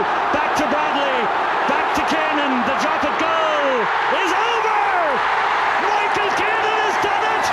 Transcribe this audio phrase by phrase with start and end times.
[0.00, 1.18] Back to Bradley.
[1.68, 2.64] Back to Kiernan.
[2.64, 3.84] The drop at goal
[4.16, 4.80] is over.
[5.84, 7.44] Michael Kiernan has done it.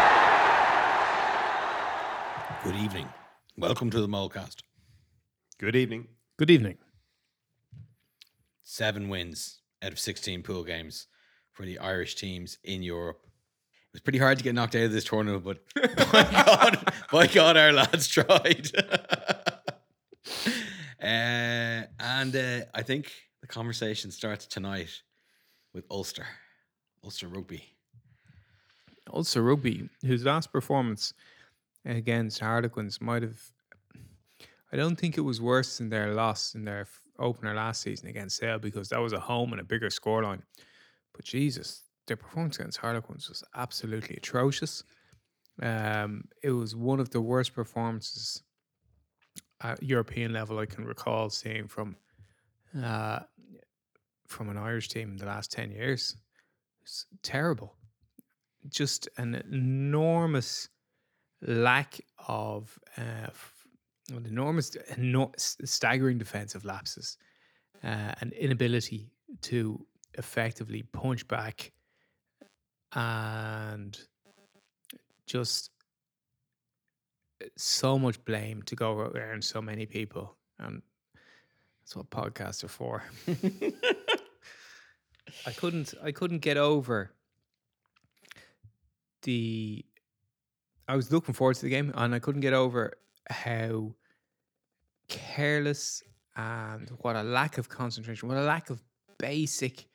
[2.64, 3.10] Good evening.
[3.58, 4.62] Welcome to the Molecast.
[5.58, 6.08] Good evening.
[6.38, 6.78] Good evening.
[8.64, 11.08] Seven wins out of 16 pool games
[11.52, 13.20] for the Irish teams in Europe.
[13.24, 15.64] It was pretty hard to get knocked out of this tournament, but
[16.12, 18.72] by God, by God, our lads tried.
[21.02, 25.02] uh, and uh, I think the conversation starts tonight
[25.74, 26.26] with Ulster,
[27.04, 27.64] Ulster Rugby.
[29.14, 31.14] Ulster Rugby, whose last performance
[31.86, 33.40] against Harlequins might have.
[34.72, 36.88] I don't think it was worse than their loss in their
[37.20, 40.42] opener last season against Sale because that was a home and a bigger scoreline.
[41.14, 44.84] But Jesus, their performance against Harlequins was absolutely atrocious.
[45.62, 48.44] Um, it was one of the worst performances
[49.62, 51.96] at European level I can recall seeing from
[52.82, 53.20] uh,
[54.28, 56.16] from an Irish team in the last ten years.
[56.82, 57.78] It's terrible
[58.70, 60.70] just an enormous
[61.42, 63.28] lack of uh,
[64.10, 67.18] an enormous, eno- s- staggering defensive lapses,
[67.84, 69.12] uh, an inability
[69.42, 69.86] to
[70.18, 71.72] effectively punch back,
[72.94, 74.00] and
[75.26, 75.77] just uh,
[77.56, 80.82] so much blame to go around so many people, and
[81.80, 83.04] that's what podcasts are for.
[85.46, 87.12] I couldn't, I couldn't get over
[89.24, 89.86] the
[90.88, 92.94] I was looking forward to the game and I couldn't get over
[93.30, 93.94] how
[95.10, 96.02] careless
[96.36, 98.82] and what a lack of concentration, what a lack of
[99.18, 99.88] basic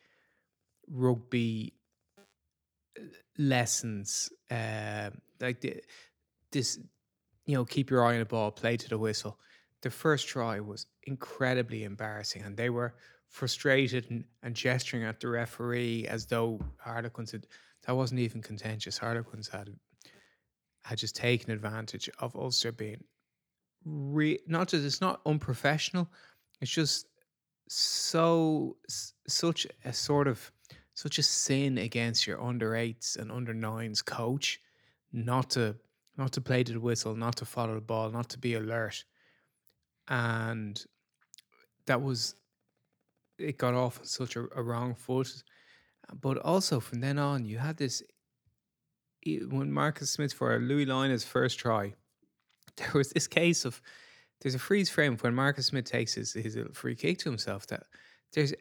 [0.90, 1.72] rugby
[2.18, 3.02] uh,
[3.38, 4.28] lessons.
[4.50, 5.10] Uh,
[5.40, 5.82] like the,
[6.50, 6.78] this,
[7.46, 9.38] you know, keep your eye on the ball, play to the whistle.
[9.82, 12.94] The first try was incredibly embarrassing, and they were
[13.28, 17.46] frustrated and, and gesturing at the referee as though Harlequins had
[17.86, 18.98] that wasn't even contentious.
[18.98, 19.70] Harlequins had
[20.84, 23.02] had just taken advantage of Ulster being
[23.84, 26.08] re- not just it's not unprofessional.
[26.60, 27.06] It's just
[27.68, 28.76] so
[29.28, 30.52] such a sort of
[30.94, 34.60] such a sin against your under eights and under nines coach
[35.12, 35.74] not to
[36.16, 39.04] not to play to the whistle, not to follow the ball, not to be alert,
[40.08, 40.84] and
[41.86, 42.34] that was
[43.38, 45.42] it got off on such a, a wrong foot
[46.20, 48.02] but also from then on, you had this
[49.50, 51.94] when Marcus Smith for Louis Lynagh's first try,
[52.76, 53.80] there was this case of
[54.40, 57.84] there's a freeze frame when Marcus Smith takes his, his free kick to himself that
[58.32, 58.52] there's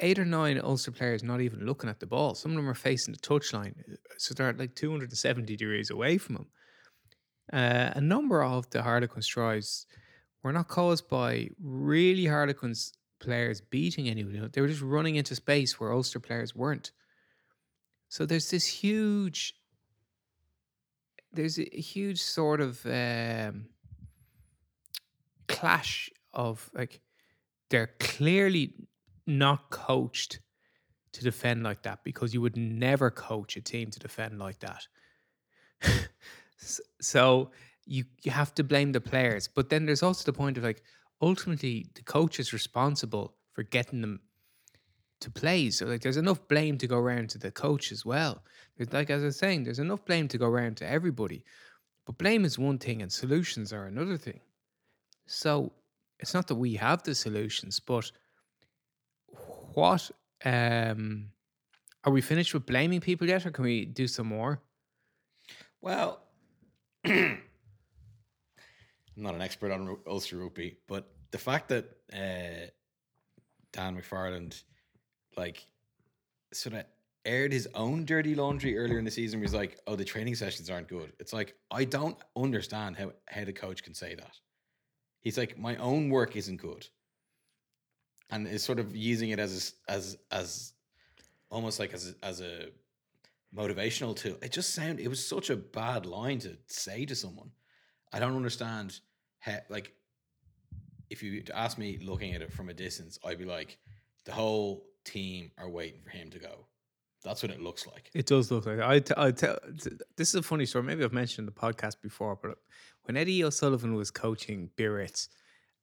[0.00, 2.34] eight or nine Ulster players not even looking at the ball.
[2.34, 3.74] Some of them are facing the touchline,
[4.16, 6.46] so they're like 270 degrees away from him.
[7.52, 9.86] Uh, a number of the Harlequin tries
[10.42, 14.48] were not caused by really Harlequins players beating anyone.
[14.52, 16.92] They were just running into space where Ulster players weren't.
[18.08, 19.54] So there's this huge,
[21.32, 23.66] there's a huge sort of um,
[25.46, 27.00] clash of like
[27.70, 28.74] they're clearly
[29.26, 30.40] not coached
[31.12, 34.86] to defend like that because you would never coach a team to defend like that.
[37.00, 37.50] So
[37.86, 40.82] you you have to blame the players, but then there's also the point of like
[41.20, 44.20] ultimately the coach is responsible for getting them
[45.20, 45.70] to play.
[45.70, 48.42] So like there's enough blame to go around to the coach as well.
[48.92, 51.44] Like as I was saying, there's enough blame to go around to everybody.
[52.06, 54.40] But blame is one thing and solutions are another thing.
[55.26, 55.72] So
[56.20, 58.10] it's not that we have the solutions, but
[59.74, 60.10] what
[60.44, 61.30] um
[62.04, 64.62] are we finished with blaming people yet or can we do some more?
[65.80, 66.20] Well,
[67.04, 67.40] I'm
[69.16, 72.68] not an expert on Ulster rugby, but the fact that uh,
[73.72, 74.62] Dan McFarland,
[75.36, 75.66] like,
[76.52, 76.84] sort of
[77.24, 80.70] aired his own dirty laundry earlier in the season, was like, "Oh, the training sessions
[80.70, 84.36] aren't good." It's like I don't understand how the coach can say that.
[85.20, 86.86] He's like, "My own work isn't good,"
[88.30, 90.72] and is sort of using it as a as as
[91.50, 92.68] almost like as a, as a
[93.54, 94.36] motivational tool.
[94.42, 97.50] It just sound it was such a bad line to say to someone.
[98.12, 99.00] I don't understand
[99.40, 99.92] how like
[101.10, 103.78] if you ask me looking at it from a distance, I'd be like,
[104.26, 106.66] the whole team are waiting for him to go.
[107.24, 108.10] That's what it looks like.
[108.14, 108.98] It does look like I.
[109.00, 109.58] T- I tell.
[109.80, 110.84] t- This is a funny story.
[110.84, 112.58] Maybe I've mentioned in the podcast before, but
[113.04, 115.28] when Eddie O'Sullivan was coaching Biarritz,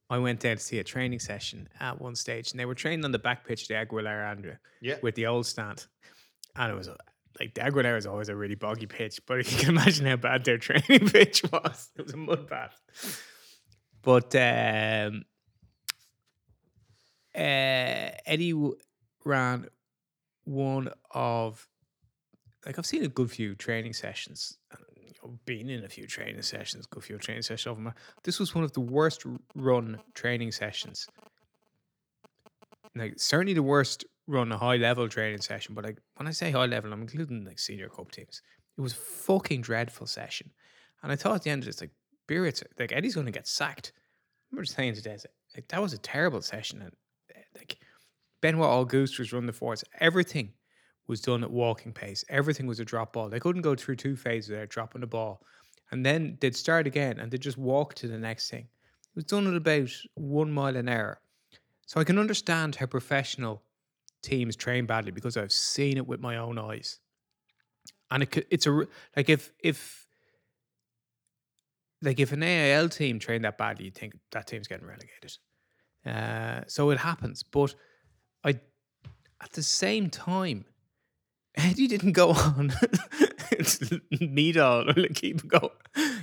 [0.10, 3.04] I went down to see a training session at one stage, and they were training
[3.04, 4.98] on the back pitch, the Aguilera Andrea, Yeah.
[5.02, 5.88] with the old stand,
[6.56, 6.98] and it was a-
[7.40, 10.58] like Aguilera is always a really boggy pitch, but you can imagine how bad their
[10.60, 11.92] training pitch was.
[11.98, 12.80] It was a mud bath.
[14.02, 15.26] But um,
[17.36, 18.54] uh, Eddie
[19.24, 19.68] ran
[20.46, 21.68] one of
[22.66, 24.58] like I've seen a good few training sessions,
[24.96, 27.94] you know, been in a few training sessions, good few training sessions of them.
[28.24, 29.24] This was one of the worst
[29.56, 31.08] run training sessions.
[32.96, 36.51] Like certainly the worst run a high level training session, but like when I say
[36.51, 38.42] high level, I'm including like senior cup teams.
[38.77, 40.51] It was fucking dreadful session,
[41.01, 41.92] and I thought at the end of this, like
[42.27, 43.94] Biarritz, like Eddie's going to get sacked.
[43.95, 44.01] I
[44.51, 45.18] remember saying to
[45.56, 46.92] like that was a terrible session, and
[47.36, 47.77] uh, like
[48.42, 49.83] Benoît August was running the force.
[50.00, 50.54] Everything
[51.07, 52.24] was done at walking pace.
[52.30, 53.30] Everything was a drop ball.
[53.30, 55.42] They couldn't go through two phases without dropping the ball.
[55.92, 58.63] And then they'd start again and they'd just walk to the next thing.
[58.63, 61.21] It was done at about one mile an hour.
[61.86, 63.62] So I can understand how professional
[64.25, 67.00] teams train badly because I've seen it with my own eyes.
[68.12, 68.86] And it, it's a
[69.16, 70.07] like if if
[72.01, 75.38] like if an AIL team trained that badly, you think that team's getting relegated.
[76.06, 77.74] Uh, so it happens, but
[78.44, 78.60] I
[79.42, 80.66] at the same time,
[81.56, 82.74] Eddie didn't go on.
[84.58, 85.70] or like keep going.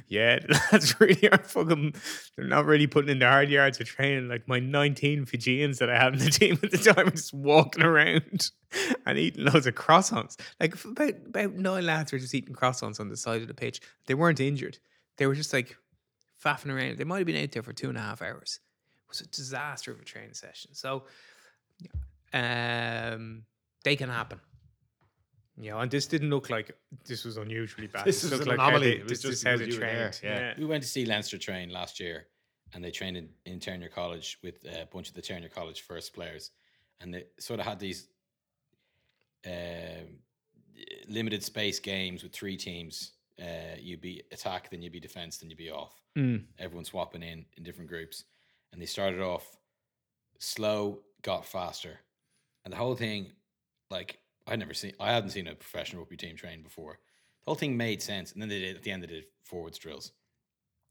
[0.08, 0.40] Yeah,
[0.70, 1.94] that's really our fucking.
[2.36, 4.28] They're not really putting in the hard yards of training.
[4.28, 7.32] Like my 19 Fijians that I had in the team at the time were just
[7.32, 8.50] walking around
[9.06, 10.38] and eating loads of croissants.
[10.60, 13.80] Like about about nine lads were just eating croissants on the side of the pitch.
[14.06, 14.78] They weren't injured.
[15.16, 15.76] They were just like
[16.42, 16.98] faffing around.
[16.98, 18.60] They might have been out there for two and a half hours.
[19.04, 20.74] It was a disaster of a training session.
[20.74, 21.04] So
[22.32, 23.44] um,
[23.84, 24.40] they can happen.
[25.60, 28.04] You know, and this didn't look like this was unusually bad.
[28.06, 28.86] This This is an like anomaly.
[28.86, 30.38] they- It was this just how they because you were there, trained.
[30.38, 30.54] yeah.
[30.58, 32.26] We went to see Leinster train last year,
[32.72, 36.14] and they trained in, in Terenure College with a bunch of the Terenure College first
[36.14, 36.52] players,
[37.00, 38.08] and they sort of had these
[39.46, 40.18] um
[41.08, 43.12] limited space games with three teams.
[43.40, 46.00] Uh, you'd be attack, then you'd be defense, then you'd be off.
[46.16, 46.44] Mm.
[46.58, 48.24] Everyone swapping in in different groups,
[48.72, 49.56] and they started off
[50.38, 51.98] slow, got faster,
[52.64, 53.32] and the whole thing,
[53.90, 56.98] like I'd never seen, I hadn't seen a professional rugby team train before.
[57.44, 59.78] The whole thing made sense, and then they did at the end they did forwards
[59.78, 60.12] drills.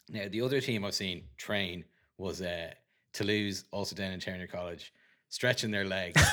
[0.09, 1.85] Now the other team I've seen train
[2.17, 2.71] was uh,
[3.13, 4.93] Toulouse, also down in Terenure College,
[5.29, 6.21] stretching their legs.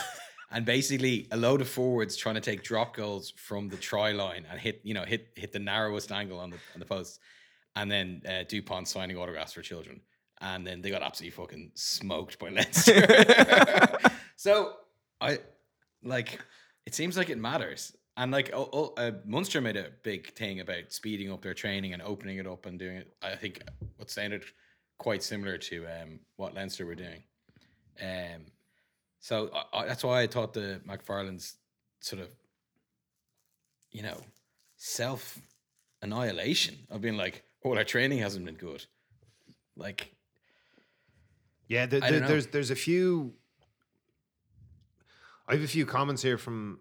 [0.50, 4.46] And basically, a load of forwards trying to take drop goals from the try line
[4.50, 7.20] and hit, you know, hit hit the narrowest angle on the on the post,
[7.76, 10.00] and then uh, Dupont signing autographs for children,
[10.40, 13.24] and then they got absolutely fucking smoked by Leinster.
[14.36, 14.72] so
[15.20, 15.40] I
[16.02, 16.38] like
[16.88, 20.60] it seems like it matters, and like oh, oh, uh, Munster made a big thing
[20.60, 23.14] about speeding up their training and opening it up and doing it.
[23.20, 23.60] I think
[23.98, 24.42] what sounded
[24.96, 27.22] quite similar to um, what Leinster were doing.
[28.02, 28.46] Um,
[29.20, 31.58] so I, I, that's why I thought the McFarland's
[32.00, 32.30] sort of,
[33.92, 34.18] you know,
[34.78, 35.38] self
[36.00, 38.86] annihilation of being like, oh, our training hasn't been good.
[39.76, 40.14] Like,
[41.68, 42.28] Yeah, there, I don't there- know.
[42.28, 43.34] there's there's a few.
[45.50, 46.80] I have a few comments here from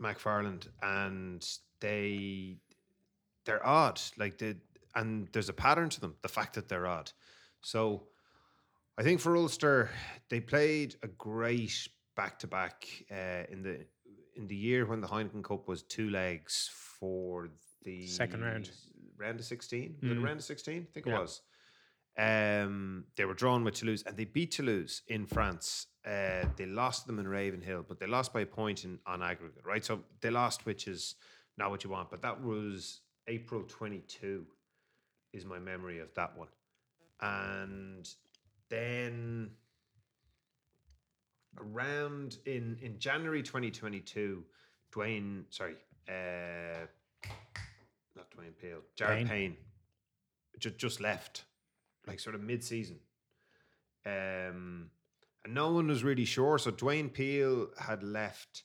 [0.00, 1.46] McFarland, and
[1.80, 2.56] they
[3.44, 4.00] they're odd.
[4.16, 4.56] Like the
[4.94, 6.14] and there's a pattern to them.
[6.22, 7.10] The fact that they're odd.
[7.60, 8.08] So,
[8.98, 9.90] I think for Ulster,
[10.28, 13.86] they played a great back to back in the
[14.36, 17.50] in the year when the Heineken Cup was two legs for
[17.82, 18.70] the Second round.
[19.18, 19.96] round of sixteen.
[20.02, 20.22] Mm.
[20.24, 20.86] round of sixteen?
[20.88, 21.16] I think Yeah.
[21.16, 21.42] it was.
[22.16, 25.86] Um, they were drawn with Toulouse and they beat Toulouse in France.
[26.06, 29.64] Uh, they lost them in Ravenhill, but they lost by a point in on aggregate,
[29.64, 29.84] right?
[29.84, 31.14] So they lost, which is
[31.56, 32.10] not what you want.
[32.10, 34.44] But that was April 22,
[35.32, 36.48] is my memory of that one.
[37.20, 38.06] And
[38.68, 39.50] then
[41.58, 44.44] around in in January 2022,
[44.92, 45.76] Dwayne, sorry,
[46.08, 46.86] uh,
[48.14, 49.28] not Dwayne Peel, Jared Payne.
[49.28, 49.56] Payne,
[50.58, 51.44] just just left,
[52.06, 52.98] like sort of mid season.
[54.06, 54.90] Um,
[55.44, 56.58] and no one was really sure.
[56.58, 58.64] So Dwayne Peel had left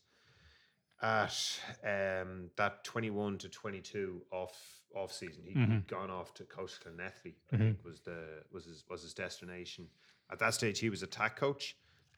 [1.02, 4.54] at um, that 21 to 22 off
[4.96, 5.44] off season.
[5.46, 5.72] He, Mhm.
[5.72, 7.60] He'd gone off to coach Clonethley, I Mhm.
[7.60, 9.88] think was the was his was his destination.
[10.32, 11.78] At that stage, he was attack coach.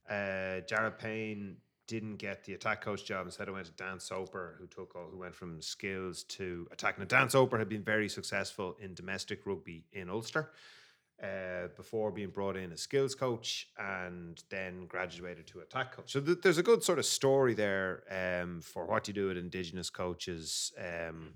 [0.10, 3.26] Uh, Jared Payne didn't get the attack coach job.
[3.26, 6.98] Instead, it went to Dan Soper, who took all, who went from skills to attack.
[6.98, 10.54] Now, Dan Soper had been very successful in domestic rugby in Ulster.
[11.22, 16.12] Uh, before being brought in as skills coach and then graduated to attack coach.
[16.12, 19.38] So th- there's a good sort of story there um, for what you do with
[19.38, 20.72] Indigenous coaches.
[20.80, 21.34] Um,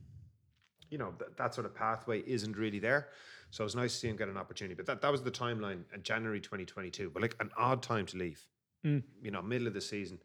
[0.90, 3.10] you know, th- that sort of pathway isn't really there.
[3.52, 4.76] So it was nice to see him get an opportunity.
[4.76, 8.18] But that, that was the timeline in January 2022, but like an odd time to
[8.18, 8.46] leave.
[8.86, 9.04] Mm.
[9.22, 10.20] You know, middle of the season.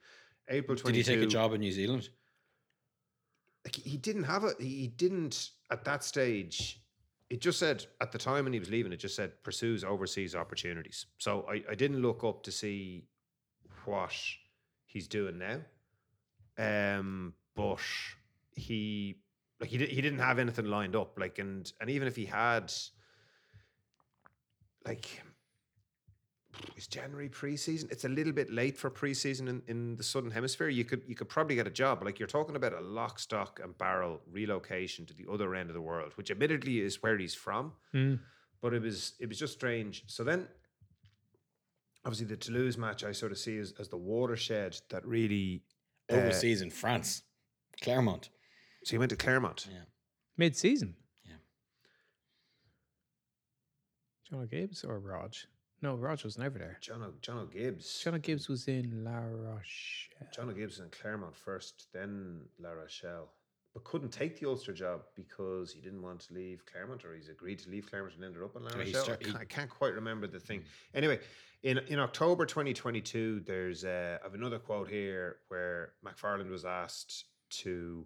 [0.49, 0.93] April 22.
[0.93, 2.09] Did he take a job in New Zealand?
[3.65, 6.81] like he didn't have a he didn't at that stage
[7.31, 10.35] it just said at the time when he was leaving it just said pursues overseas
[10.35, 11.07] opportunities.
[11.19, 13.07] So i, I didn't look up to see
[13.85, 14.13] what
[14.85, 15.61] he's doing now.
[16.59, 17.79] Um but
[18.53, 19.17] he
[19.61, 22.27] like he, di- he didn't have anything lined up like and and even if he
[22.27, 22.73] had
[24.85, 25.23] like
[26.77, 27.91] is January preseason?
[27.91, 30.69] It's a little bit late for preseason in, in the southern hemisphere.
[30.69, 33.61] You could you could probably get a job, like you're talking about a lock, stock,
[33.63, 37.35] and barrel relocation to the other end of the world, which admittedly is where he's
[37.35, 37.73] from.
[37.95, 38.21] Mm.
[38.63, 40.05] But it was it was just strange.
[40.07, 40.49] So then,
[42.05, 45.63] obviously, the Toulouse match I sort of see as, as the watershed that really.
[46.13, 47.23] uh, Overseas in France,
[47.83, 48.29] Clermont.
[48.85, 49.67] so he went to Clermont.
[49.71, 49.85] Yeah.
[50.37, 50.95] Mid season.
[51.25, 51.35] Yeah.
[54.29, 55.47] John Gibbs or Raj?
[55.83, 56.79] No, Raj was never there.
[56.81, 58.01] John o, Jono Gibbes.
[58.03, 60.29] John Gibbs was in La Rochelle.
[60.37, 63.31] Jono Gibbes in Clermont first, then La Rochelle.
[63.73, 67.29] But couldn't take the Ulster job because he didn't want to leave Clermont, or he's
[67.29, 69.01] agreed to leave Clermont and ended up in La Rochelle.
[69.01, 70.65] I start- he- can't, I can't quite remember the thing.
[70.93, 71.21] Anyway,
[71.63, 77.25] in in October 2022, there's uh, I have another quote here where McFarland was asked
[77.63, 78.05] to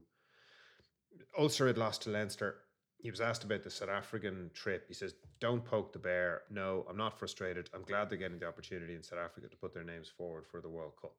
[1.38, 2.56] Ulster had lost to Leinster.
[3.04, 4.86] He was asked about the South African trip.
[4.88, 6.44] He says, "Don't poke the bear.
[6.48, 7.68] No, I'm not frustrated.
[7.74, 10.62] I'm glad they're getting the opportunity in South Africa to put their names forward for
[10.62, 11.14] the World Cup."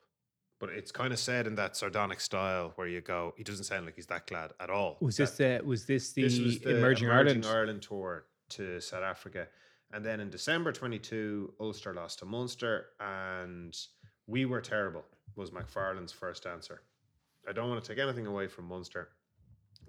[0.59, 3.85] But it's kind of said in that sardonic style where you go, he doesn't sound
[3.85, 4.97] like he's that glad at all.
[4.99, 7.45] Was That- this the was this the, this was the emerging, Ireland?
[7.45, 9.47] Ireland tour to South Africa.
[9.91, 13.77] And then in December 22, Ulster lost to Munster, and
[14.25, 16.81] we were terrible, was McFarland's first answer.
[17.47, 19.09] I don't want to take anything away from Munster.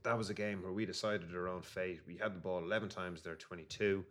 [0.06, 1.98] That was a game where we decided our own fate.
[2.06, 4.04] We had the ball 11 times, they're 22,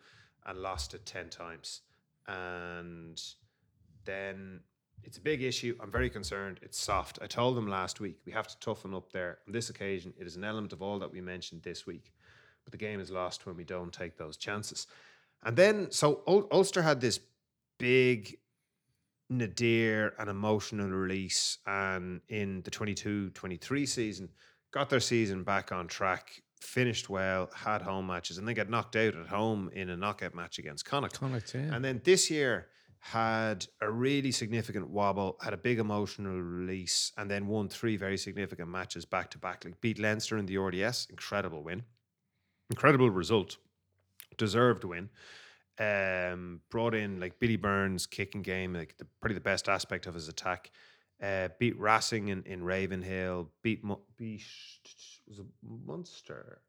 [0.45, 1.83] and lost it 10 times.
[2.27, 3.21] And
[4.03, 4.59] then
[5.05, 5.77] it's a big issue.
[5.79, 6.59] I'm very concerned.
[6.61, 7.19] It's soft.
[7.21, 9.37] I told them last week we have to toughen up there.
[9.47, 12.11] On this occasion, it is an element of all that we mentioned this week.
[12.65, 14.87] But the game is lost when we don't take those chances.
[15.43, 17.21] And then, so Ul- Ulster had this
[17.77, 18.37] big
[19.29, 21.59] nadir and emotional release.
[21.65, 24.29] And in the 22 23 season,
[24.75, 28.97] got their season back on track, finished well, had home matches, and then get knocked
[28.97, 31.17] out at home in a knockout match against Connacht.
[31.17, 31.73] Connacht, yeah.
[31.73, 32.67] And then this year
[32.99, 38.17] had a really significant wobble, had a big emotional release, and then won three very
[38.17, 39.63] significant matches back to back.
[39.63, 41.83] Like beat Leinster in the RDS, incredible win,
[42.69, 43.57] incredible result,
[44.37, 45.09] deserved win.
[45.77, 50.13] Um, brought in like Billy Burns kicking game, like the, probably the best aspect of
[50.13, 50.71] his attack.
[51.21, 53.49] Uh, beat Racing in, in Ravenhill.
[53.61, 54.43] Beat Mu- beat
[55.27, 56.61] was it Munster.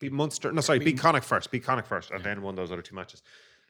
[0.00, 0.50] Beat Munster.
[0.50, 1.50] No, sorry, beat Connacht first.
[1.50, 3.22] Beat Connacht first, and then won those other two matches.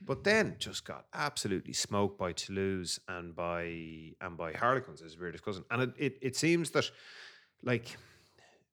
[0.05, 5.27] But then just got absolutely smoked by Toulouse and by and by Harlequins, as we
[5.27, 5.65] were discussing.
[5.71, 6.91] And it, it, it seems that
[7.63, 7.97] like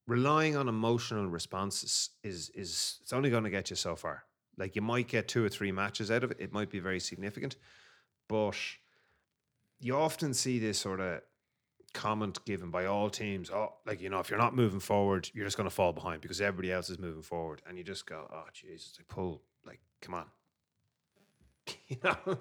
[0.08, 4.24] relying on emotional responses is is it's only going to get you so far.
[4.58, 6.38] Like you might get two or three matches out of it.
[6.40, 7.58] It might be very significant,
[8.28, 8.58] but
[9.80, 11.22] you often see this sort of
[11.90, 13.50] comment given by all teams.
[13.50, 16.22] Oh, like you know, if you're not moving forward, you're just going to fall behind
[16.22, 19.80] because everybody else is moving forward, and you just go, oh Jesus, like pull, like
[20.02, 20.26] come on,
[21.88, 22.38] you know,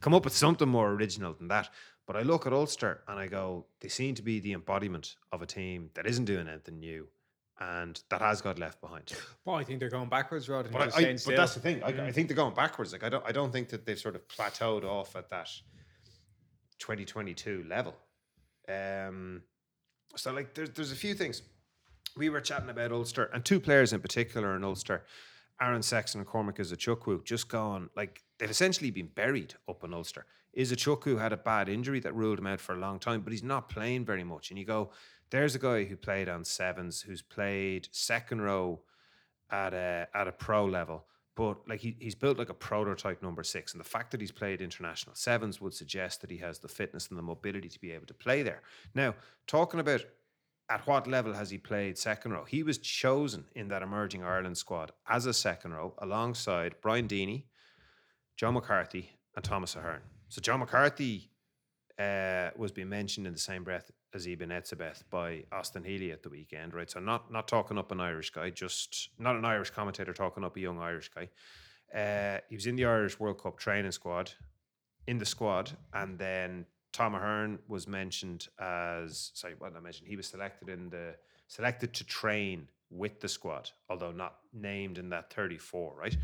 [0.00, 1.70] come up with something more original than that.
[2.06, 5.42] But I look at Ulster and I go, they seem to be the embodiment of
[5.42, 7.06] a team that isn't doing anything new
[7.60, 9.12] and that has got left behind.
[9.44, 11.82] Well, I think they're going backwards rather than But, I, I- but that's the thing.
[11.82, 12.14] I, I mm.
[12.14, 12.92] think they're going backwards.
[12.92, 15.50] Like I don't, I don't think that they've sort of plateaued off at that
[16.78, 17.94] 2022 level.
[18.68, 19.42] Um,
[20.16, 21.42] so like, there's there's a few things.
[22.16, 25.04] We were chatting about Ulster and two players in particular in Ulster,
[25.60, 30.26] Aaron Sexton and Cormac Izuchukwu, just gone like they've essentially been buried up in Ulster.
[30.56, 33.44] Izuchukwu had a bad injury that ruled him out for a long time, but he's
[33.44, 34.50] not playing very much.
[34.50, 34.90] And you go,
[35.30, 38.80] there's a guy who played on sevens, who's played second row
[39.50, 41.04] at a at a pro level,
[41.38, 43.72] but like he, he's built like a prototype number six.
[43.72, 47.10] And the fact that he's played international sevens would suggest that he has the fitness
[47.10, 48.60] and the mobility to be able to play there.
[48.92, 49.14] Now,
[49.46, 50.04] talking about
[50.68, 52.44] at what level has he played second row?
[52.44, 57.44] He was chosen in that emerging Ireland squad as a second row alongside Brian Deeny,
[58.36, 60.02] John McCarthy, and Thomas Ahern.
[60.30, 61.30] So John McCarthy
[62.00, 66.22] uh, was being mentioned in the same breath as Eben Etzebeth by Austin Healey at
[66.22, 66.90] the weekend, right?
[66.90, 70.56] So not not talking up an Irish guy, just not an Irish commentator talking up
[70.56, 71.28] a young Irish guy.
[71.94, 74.32] Uh, he was in the Irish World Cup training squad,
[75.06, 80.06] in the squad, and then Tom Ahern was mentioned as sorry, what did I mention?
[80.06, 81.14] He was selected in the
[81.46, 86.16] selected to train with the squad, although not named in that 34, right?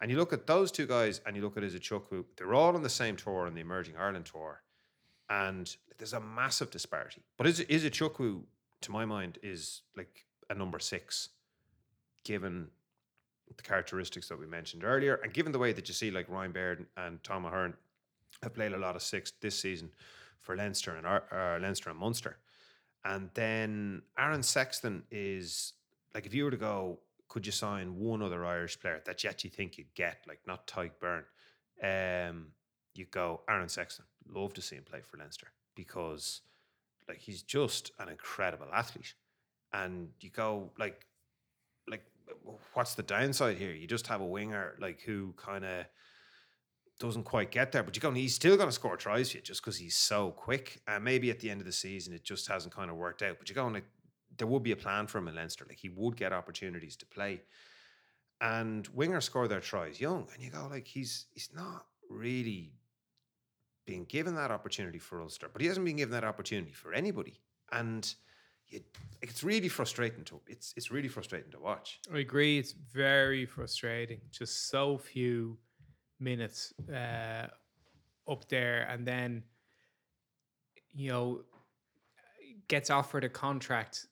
[0.00, 2.82] And you look at those two guys and you look at Izuchukwu, they're all on
[2.82, 4.62] the same tour on the Emerging Ireland tour.
[5.28, 7.22] And there's a massive disparity.
[7.36, 8.42] But Iz- Izuchukwu,
[8.82, 11.30] to my mind, is like a number six,
[12.24, 12.68] given
[13.56, 16.52] the characteristics that we mentioned earlier, and given the way that you see like Ryan
[16.52, 17.74] Baird and Tom Ahern
[18.42, 19.90] have played a lot of six this season
[20.40, 22.38] for Leinster and uh, Leinster and Munster.
[23.04, 25.74] And then Aaron Sexton is
[26.14, 26.98] like if you were to go,
[27.28, 30.66] could you sign one other Irish player that you actually think you'd get, like not
[30.66, 31.24] Tyke Byrne?
[31.82, 32.48] Um,
[32.94, 34.06] you go Aaron Sexton.
[34.28, 36.40] Love to see him play for Leinster because
[37.08, 39.14] like he's just an incredible athlete.
[39.72, 41.06] And you go like
[41.88, 42.04] like
[42.74, 43.72] what's the downside here?
[43.72, 45.86] You just have a winger like who kind of
[46.98, 49.42] doesn't quite get there, but you go, he's still going to score tries for you
[49.42, 50.80] just because he's so quick.
[50.88, 53.36] And maybe at the end of the season, it just hasn't kind of worked out.
[53.38, 53.84] But you go, like,
[54.38, 55.66] there would be a plan for him in Leinster.
[55.68, 57.42] Like, he would get opportunities to play.
[58.40, 60.26] And wingers score their tries young.
[60.32, 62.72] And you go, like, he's he's not really
[63.86, 67.40] being given that opportunity for Ulster, but he hasn't been given that opportunity for anybody.
[67.72, 68.14] And
[69.22, 72.00] it's really frustrating to it's it's really frustrating to watch.
[72.12, 72.58] I agree.
[72.58, 74.20] It's very frustrating.
[74.30, 75.56] Just so few
[76.18, 77.46] minutes uh,
[78.28, 79.44] up there, and then
[80.92, 81.40] you know
[82.68, 84.08] gets offered a contract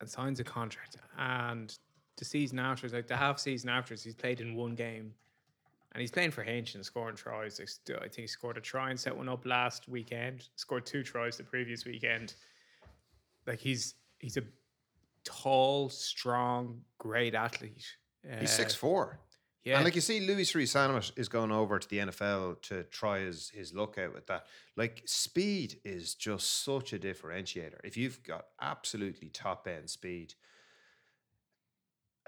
[0.00, 1.76] and signs a contract, and
[2.16, 5.12] the season after, like the half season after, he's played in one game,
[5.92, 7.60] and he's playing for Haitian, scoring tries.
[7.60, 10.48] I think he scored a try and set one up last weekend.
[10.56, 12.34] Scored two tries the previous weekend.
[13.46, 14.42] Like he's he's a
[15.24, 17.86] tall, strong, great athlete.
[18.40, 19.18] He's Uh, six four.
[19.64, 20.74] Yeah, And like you see, Louis Rees
[21.16, 24.46] is going over to the NFL to try his his luck out with that.
[24.76, 27.78] Like speed is just such a differentiator.
[27.84, 30.34] If you've got absolutely top end speed,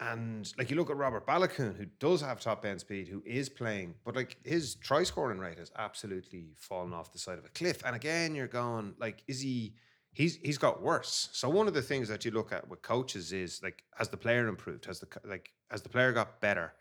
[0.01, 3.49] and like you look at Robert Baloucoune, who does have top end speed, who is
[3.49, 7.51] playing, but like his try scoring rate has absolutely fallen off the side of a
[7.51, 7.83] cliff.
[7.85, 9.75] And again, you're going like, is he?
[10.13, 11.29] He's he's got worse.
[11.33, 14.17] So one of the things that you look at with coaches is like, has the
[14.17, 14.87] player improved?
[14.87, 16.73] Has the like has the player got better?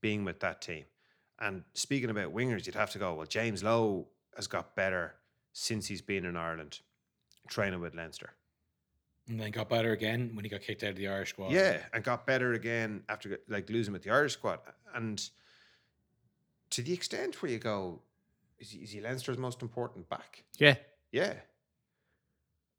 [0.00, 0.84] being with that team.
[1.38, 5.14] And speaking about wingers, you'd have to go, well, James Lowe has got better
[5.52, 6.80] since he's been in Ireland
[7.48, 8.34] training with Leinster.
[9.30, 11.52] And then got better again when he got kicked out of the Irish squad.
[11.52, 14.58] Yeah, and got better again after like losing with the Irish squad.
[14.92, 15.22] And
[16.70, 18.00] to the extent where you go,
[18.58, 20.42] is he, is he Leinster's most important back?
[20.58, 20.74] yeah.
[21.12, 21.34] Yeah.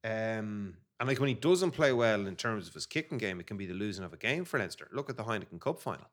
[0.04, 3.48] Um, and like when he doesn't play well in terms of his kicking game, it
[3.48, 4.88] can be the losing of a game for Leinster.
[4.92, 6.08] Look at the Heineken Cup final.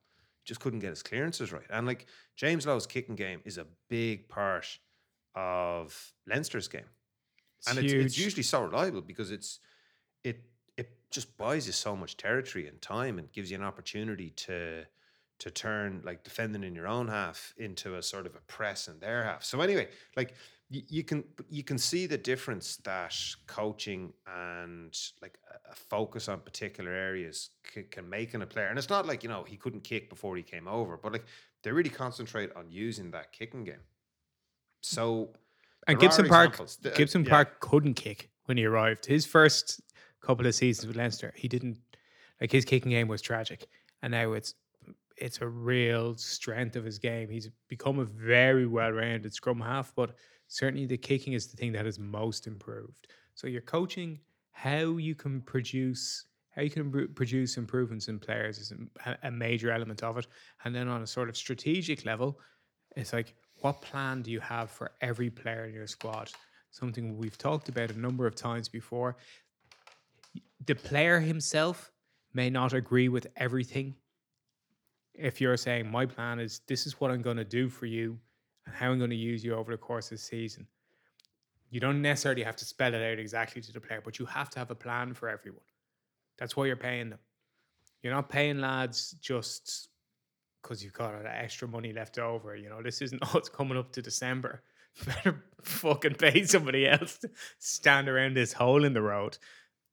[0.45, 1.67] Just couldn't get his clearances right.
[1.69, 4.79] And like James Lowe's kicking game is a big part
[5.35, 6.83] of Leinster's game.
[7.59, 9.59] It's and it's, it's usually so reliable because it's
[10.25, 10.43] it
[10.77, 14.85] it just buys you so much territory and time and gives you an opportunity to
[15.39, 18.99] to turn like defending in your own half into a sort of a press in
[18.99, 19.45] their half.
[19.45, 20.35] So anyway, like
[20.69, 23.15] you, you can you can see the difference that
[23.47, 25.39] coaching and like
[25.71, 28.67] a, focus on particular areas c- can make in a player.
[28.67, 31.25] And it's not like you know he couldn't kick before he came over, but like
[31.63, 33.85] they really concentrate on using that kicking game.
[34.83, 35.31] So
[35.87, 36.79] And Gibson Park, examples.
[36.85, 37.31] Uh, Gibson yeah.
[37.31, 39.07] Park couldn't kick when he arrived.
[39.07, 39.81] His first
[40.21, 41.79] couple of seasons with Leinster, he didn't
[42.41, 43.67] like his kicking game was tragic,
[44.03, 44.55] and now it's
[45.17, 47.29] it's a real strength of his game.
[47.29, 50.15] He's become a very well-rounded scrum half, but
[50.47, 53.09] certainly the kicking is the thing that has most improved.
[53.35, 54.21] So you're coaching
[54.53, 58.73] how you can produce how you can produce improvements in players is
[59.23, 60.27] a major element of it,
[60.65, 62.41] and then on a sort of strategic level,
[62.97, 66.31] it's like what plan do you have for every player in your squad?
[66.71, 69.17] Something we've talked about a number of times before.
[70.67, 71.93] The player himself
[72.35, 73.95] may not agree with everything.
[75.15, 78.19] If you're saying my plan is this is what I'm going to do for you
[78.67, 80.67] and how I'm going to use you over the course of the season,
[81.71, 84.51] you don't necessarily have to spell it out exactly to the player, but you have
[84.51, 85.61] to have a plan for everyone.
[86.39, 87.19] That's why you're paying them.
[88.03, 89.89] You're not paying lads just
[90.63, 92.57] because you've got extra money left over.
[92.57, 94.63] You know, this isn't, oh, it's coming up to December.
[95.05, 99.39] Better fucking pay somebody else to stand around this hole in the road.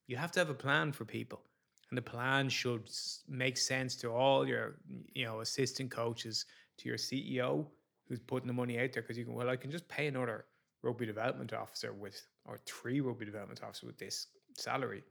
[0.07, 1.41] You have to have a plan for people.
[1.89, 2.89] And the plan should
[3.27, 4.75] make sense to all your,
[5.13, 6.45] you know, assistant coaches,
[6.77, 7.65] to your CEO
[8.07, 9.01] who's putting the money out there.
[9.01, 10.45] Because you can, well, I can just pay another
[10.81, 15.03] rugby development officer with, or three rugby development officers with this salary.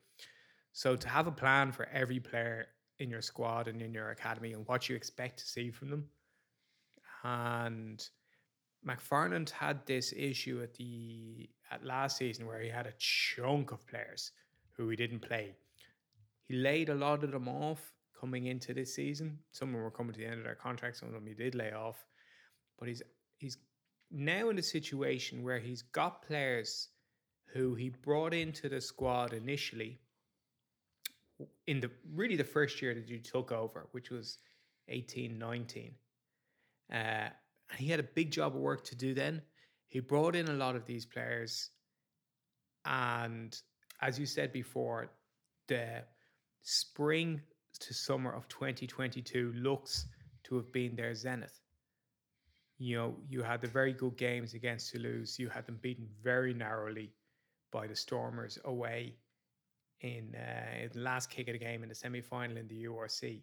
[0.73, 2.67] So to have a plan for every player
[2.99, 6.09] in your squad and in your academy and what you expect to see from them,
[7.23, 8.07] and
[8.87, 13.87] McFarland had this issue at the at last season where he had a chunk of
[13.87, 14.33] players
[14.77, 15.55] who he didn't play.
[16.49, 19.39] He laid a lot of them off coming into this season.
[19.53, 21.35] Some of them were coming to the end of their contract, some of them he
[21.35, 22.05] did lay off.
[22.79, 23.03] But he's
[23.39, 23.57] he's
[24.11, 26.89] now in a situation where he's got players
[27.53, 30.01] who he brought into the squad initially
[31.67, 34.39] in the really the first year that you took over, which was
[34.89, 35.95] 18, 19.
[36.93, 37.31] Uh, and
[37.79, 39.43] he had a big job of work to do then.
[39.89, 41.71] He brought in a lot of these players.
[42.85, 43.57] And
[44.05, 45.11] as you said before,
[45.67, 46.03] the
[46.61, 47.41] spring
[47.81, 50.07] to summer of 2022 looks
[50.45, 51.59] to have been their zenith.
[52.77, 55.39] You know, you had the very good games against Toulouse.
[55.39, 57.15] You had them beaten very narrowly
[57.73, 59.15] by the Stormers away
[60.01, 62.85] in, uh, in the last kick of the game in the semi final in the
[62.85, 63.41] URC.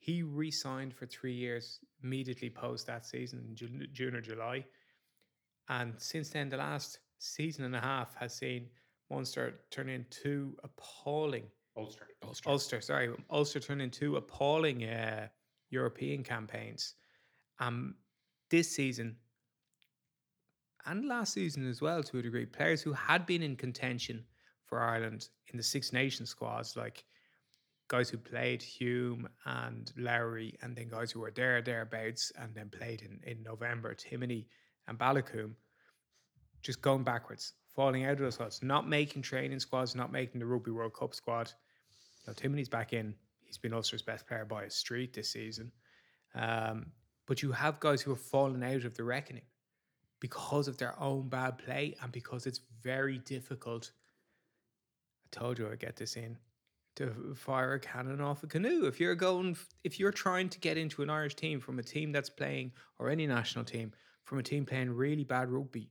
[0.00, 4.64] He re signed for three years immediately post that season in June, June or July.
[5.68, 8.70] And since then, the last season and a half has seen
[9.10, 11.44] Munster turn into appalling
[11.76, 12.08] Ulster.
[12.24, 12.50] Ulster.
[12.50, 15.28] Ulster, sorry, Ulster turned into appalling uh,
[15.70, 16.94] European campaigns.
[17.58, 17.94] Um,
[18.50, 19.16] this season
[20.86, 24.24] and last season as well, to a degree, players who had been in contention
[24.64, 27.04] for Ireland in the Six Nations squads, like
[27.88, 32.70] guys who played Hume and Lowry, and then guys who were there thereabouts, and then
[32.70, 34.46] played in in November, Timoney
[34.88, 35.54] and Baloucoune,
[36.62, 40.44] just going backwards, falling out of those squads, not making training squads, not making the
[40.44, 41.50] Rugby World Cup squad.
[42.26, 43.14] Now Timoney's back in.
[43.46, 45.72] He's been Ulster's best player by a street this season.
[46.34, 46.92] Um,
[47.26, 49.46] but you have guys who have fallen out of the reckoning
[50.20, 53.92] because of their own bad play and because it's very difficult.
[55.24, 56.36] I told you I'd get this in
[56.96, 58.84] to fire a cannon off a canoe.
[58.84, 62.12] If you're going, if you're trying to get into an Irish team from a team
[62.12, 63.92] that's playing, or any national team,
[64.24, 65.88] from a team playing really bad rugby,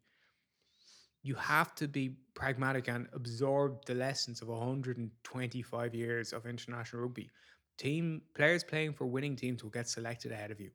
[1.21, 7.29] you have to be pragmatic and absorb the lessons of 125 years of international rugby.
[7.77, 10.71] Team players playing for winning teams will get selected ahead of you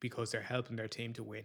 [0.00, 1.44] because they're helping their team to win.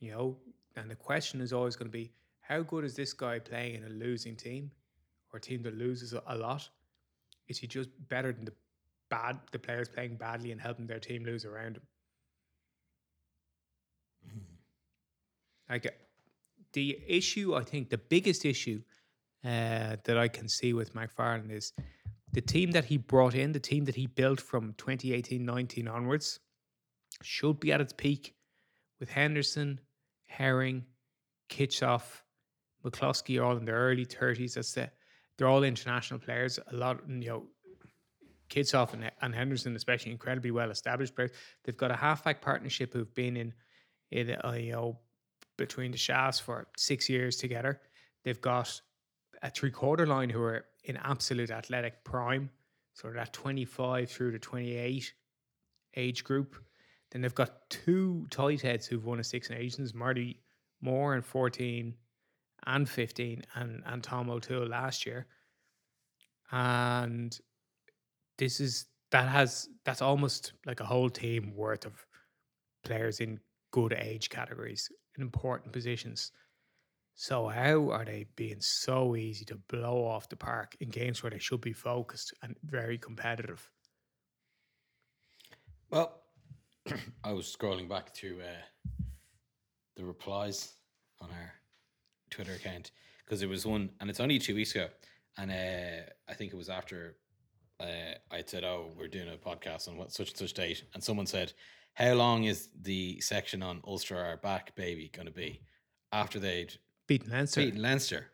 [0.00, 0.36] You know,
[0.76, 3.84] and the question is always going to be how good is this guy playing in
[3.84, 4.70] a losing team
[5.32, 6.68] or a team that loses a- lot?
[7.48, 8.54] Is he just better than the
[9.10, 11.82] bad the players playing badly and helping their team lose around him?
[15.68, 15.90] Like uh,
[16.72, 18.82] the issue, I think the biggest issue
[19.44, 21.72] uh, that I can see with McFarland is
[22.32, 26.40] the team that he brought in, the team that he built from 2018 19 onwards,
[27.22, 28.34] should be at its peak
[29.00, 29.80] with Henderson,
[30.26, 30.84] Herring,
[31.48, 32.22] Kitshoff,
[32.84, 34.54] McCloskey all in their early 30s.
[34.54, 34.90] That's the,
[35.36, 36.58] they're all international players.
[36.70, 37.46] A lot, you know,
[38.48, 41.30] Kitshoff and, and Henderson, especially incredibly well established players.
[41.64, 43.54] They've got a halfback partnership who've been in,
[44.10, 44.98] in uh, you know,
[45.60, 47.80] between the shafts for six years together.
[48.24, 48.80] They've got
[49.42, 52.48] a three quarter line who are in absolute athletic prime,
[52.94, 55.12] sort of that 25 through to 28
[55.96, 56.56] age group.
[57.10, 60.40] Then they've got two tight heads who've won a Six Nations, Marty
[60.80, 61.94] Moore in 14
[62.66, 65.26] and 15, and, and Tom O'Toole last year.
[66.52, 67.38] And
[68.38, 72.06] this is that has that's almost like a whole team worth of
[72.82, 73.40] players in
[73.72, 76.32] good age categories in important positions.
[77.14, 81.30] So how are they being so easy to blow off the park in games where
[81.30, 83.68] they should be focused and very competitive?
[85.90, 86.22] Well,
[87.24, 89.04] I was scrolling back through uh,
[89.96, 90.72] the replies
[91.20, 91.52] on our
[92.30, 92.92] Twitter account
[93.24, 94.88] because it was one, and it's only two weeks ago,
[95.36, 97.16] and uh, I think it was after
[97.80, 101.02] uh, I said, "Oh, we're doing a podcast on what such and such date," and
[101.02, 101.52] someone said,
[101.94, 105.62] "How long is the section on Ulster are back, baby, going to be?"
[106.12, 107.60] After they'd Beating Leinster.
[107.60, 108.26] beaten Leinster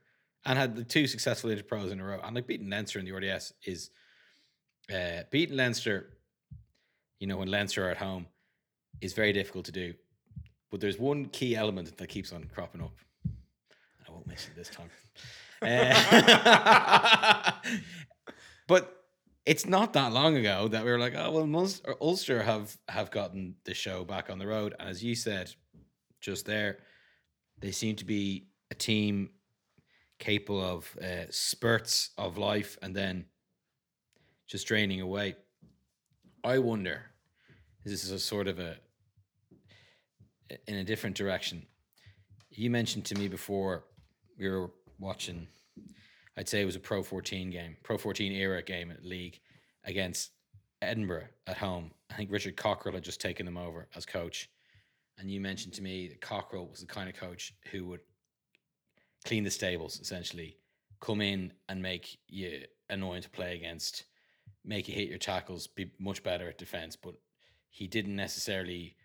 [0.45, 3.13] and had the two successful interpros in a row, and like beating Leinster in the
[3.13, 3.91] RDS is
[4.93, 6.19] uh, beating Leinster.
[7.21, 8.27] You know, when Leinster are at home,
[9.01, 9.95] is very difficult to do.
[10.71, 12.93] But there's one key element that keeps on cropping up.
[14.07, 14.91] I won't mention it this time.
[15.63, 17.51] Uh,
[18.69, 19.06] but
[19.47, 21.69] it's not that long ago that we were like, oh well,
[22.01, 25.55] Ulster have have gotten the show back on the road, and as you said
[26.21, 26.79] just there,
[27.61, 29.31] they seem to be a team
[30.19, 33.27] capable of uh, spurts of life and then
[34.49, 35.37] just draining away.
[36.43, 37.03] I wonder,
[37.85, 38.77] this is a sort of a
[40.67, 41.67] in a different direction.
[42.51, 43.85] You mentioned to me before
[44.39, 45.47] we were watching,
[46.37, 49.40] I'd say it was a Pro 14 game, Pro 14 era game at league
[49.85, 50.33] against
[50.83, 51.92] Edinburgh at home.
[52.11, 54.51] I think Richard Cockerill had just taken them over as coach.
[55.18, 58.01] And you mentioned to me that Cockrell was the kind of coach who would
[59.25, 60.59] clean the stables, essentially,
[61.01, 64.05] come in and make you annoying to play against,
[64.64, 66.96] make you hit your tackles, be much better at defense.
[66.96, 67.14] But
[67.70, 68.96] he didn't necessarily.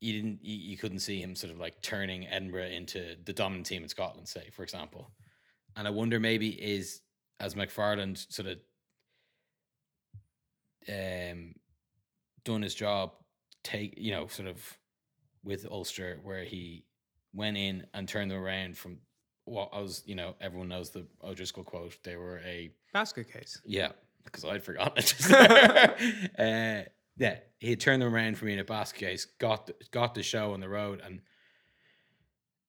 [0.00, 0.44] You didn't.
[0.44, 3.88] You, you couldn't see him sort of like turning Edinburgh into the dominant team in
[3.88, 5.10] Scotland, say, for example.
[5.76, 7.00] And I wonder maybe is
[7.38, 8.58] as McFarland sort of
[10.88, 11.54] um
[12.44, 13.12] done his job,
[13.62, 14.78] take you know, sort of
[15.44, 16.84] with Ulster, where he
[17.34, 18.98] went in and turned them around from
[19.44, 21.96] what I was, you know, everyone knows the O'Driscoll quote.
[22.02, 23.60] They were a Basket case.
[23.64, 23.92] yeah,
[24.24, 25.14] because I'd forgotten it.
[26.38, 29.74] uh, yeah, he had turned them around for me in a basket case, got the,
[29.90, 31.20] got the show on the road, and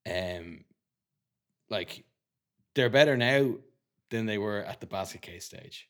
[0.07, 0.63] um,
[1.69, 2.05] like
[2.77, 3.55] they're better now
[4.09, 5.89] than they were at the basket case stage.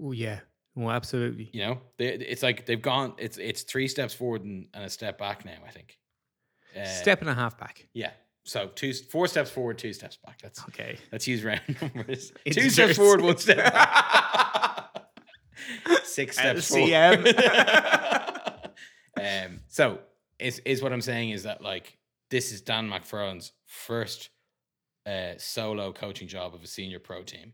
[0.00, 0.40] Oh yeah.
[0.78, 1.50] Oh, absolutely.
[1.52, 3.14] You know, they, it's like they've gone.
[3.18, 5.58] It's it's three steps forward and, and a step back now.
[5.66, 5.98] I think.
[6.80, 7.88] Uh, Step and a half back.
[7.92, 8.12] Yeah.
[8.44, 10.40] So two, four steps forward, two steps back.
[10.40, 10.96] That's Okay.
[11.10, 12.32] Let's use round numbers.
[12.44, 15.02] It's Two steps forward, one step back.
[16.04, 17.22] Six steps LCM.
[17.22, 18.70] forward.
[19.20, 19.98] um, so
[20.38, 21.98] is is what I'm saying is that like
[22.30, 24.30] this is Dan McFarland's first
[25.06, 27.52] uh, solo coaching job of a senior pro team.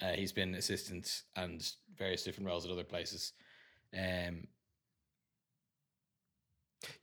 [0.00, 3.32] Uh, he's been assistant and various different roles at other places.
[3.96, 4.46] Um,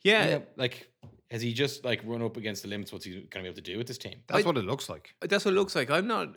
[0.04, 0.28] Yeah.
[0.28, 0.90] yeah, like
[1.32, 2.92] has he just like run up against the limits?
[2.94, 4.22] What's he going to be able to do with this team?
[4.28, 5.16] That's I- what it looks like.
[5.22, 5.90] That's what it looks like.
[5.90, 6.36] I'm not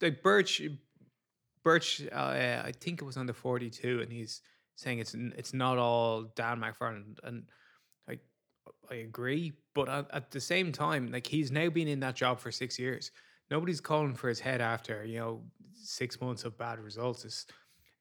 [0.00, 0.62] like Birch.
[1.64, 4.42] Birch, uh, I think it was under 42, and he's
[4.74, 7.44] saying it's it's not all Dan McFarland, and
[8.92, 12.38] I agree, but at, at the same time, like he's now been in that job
[12.40, 13.10] for six years.
[13.50, 15.42] Nobody's calling for his head after you know
[15.74, 17.24] six months of bad results.
[17.24, 17.46] It's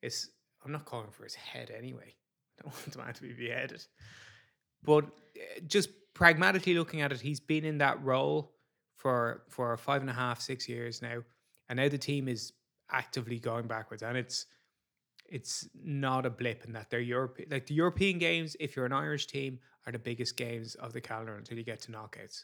[0.01, 0.29] it's
[0.65, 2.13] I'm not calling for his head anyway.
[2.59, 3.85] I don't want the man to be beheaded,
[4.83, 8.53] but uh, just pragmatically looking at it, he's been in that role
[8.97, 11.23] for for five and a half, six years now,
[11.69, 12.51] and now the team is
[12.91, 14.45] actively going backwards, and it's
[15.31, 18.55] it's not a blip in that they're Europe like the European games.
[18.59, 21.79] If you're an Irish team, are the biggest games of the calendar until you get
[21.81, 22.43] to knockouts.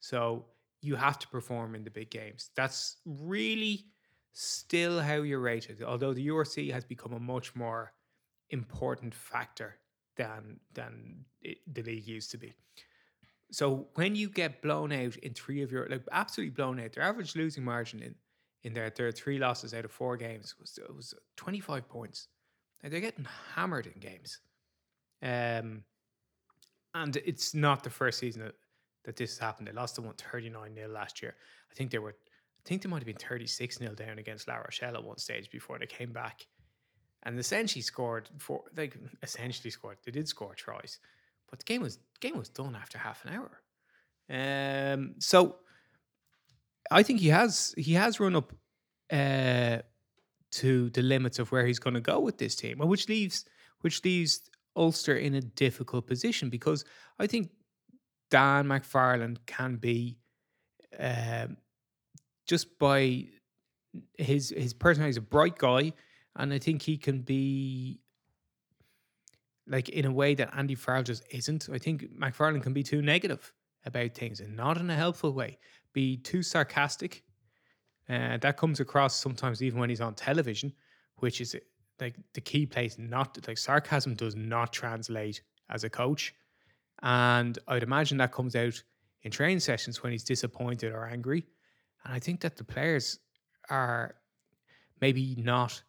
[0.00, 0.46] So
[0.80, 2.50] you have to perform in the big games.
[2.54, 3.86] That's really
[4.32, 5.82] still how you're rated.
[5.82, 7.92] Although the URC has become a much more
[8.50, 9.76] important factor
[10.16, 12.54] than than it, the league used to be.
[13.50, 17.04] So when you get blown out in three of your like absolutely blown out, their
[17.04, 18.14] average losing margin in
[18.64, 22.28] in their their three losses out of four games was it was 25 points.
[22.82, 24.40] Now they're getting hammered in games.
[25.22, 25.84] Um
[26.94, 28.54] and it's not the first season that,
[29.04, 29.68] that this has happened.
[29.68, 31.34] They lost to one 39 0 last year.
[31.70, 34.56] I think they were I think they might have been 36 0 down against La
[34.56, 36.46] Rochelle at one stage before they came back.
[37.24, 39.98] And essentially scored for like essentially scored.
[40.04, 40.98] They did score tries.
[41.50, 43.62] But the game was game was done after half an hour.
[44.30, 45.56] Um so
[46.90, 48.52] I think he has he has run up
[49.12, 49.78] uh,
[50.52, 53.44] to the limits of where he's going to go with this team, which leaves
[53.80, 56.84] which leaves Ulster in a difficult position because
[57.18, 57.50] I think
[58.30, 60.18] Dan McFarland can be
[60.98, 61.56] um,
[62.46, 63.26] just by
[64.16, 65.10] his his personality.
[65.10, 65.92] He's a bright guy,
[66.36, 68.00] and I think he can be
[69.66, 71.68] like in a way that Andy Farrell just isn't.
[71.72, 73.52] I think McFarland can be too negative
[73.84, 75.58] about things and not in a helpful way.
[75.98, 77.24] Be too sarcastic.
[78.08, 80.72] Uh, that comes across sometimes even when he's on television,
[81.16, 81.56] which is
[82.00, 82.96] like the key place.
[83.00, 86.36] Not like sarcasm does not translate as a coach,
[87.02, 88.80] and I'd imagine that comes out
[89.24, 91.48] in training sessions when he's disappointed or angry.
[92.04, 93.18] And I think that the players
[93.68, 94.14] are
[95.00, 95.82] maybe not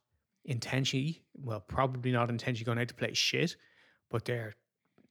[0.46, 3.58] intentionally, well, probably not intentionally going out to play shit,
[4.10, 4.56] but they're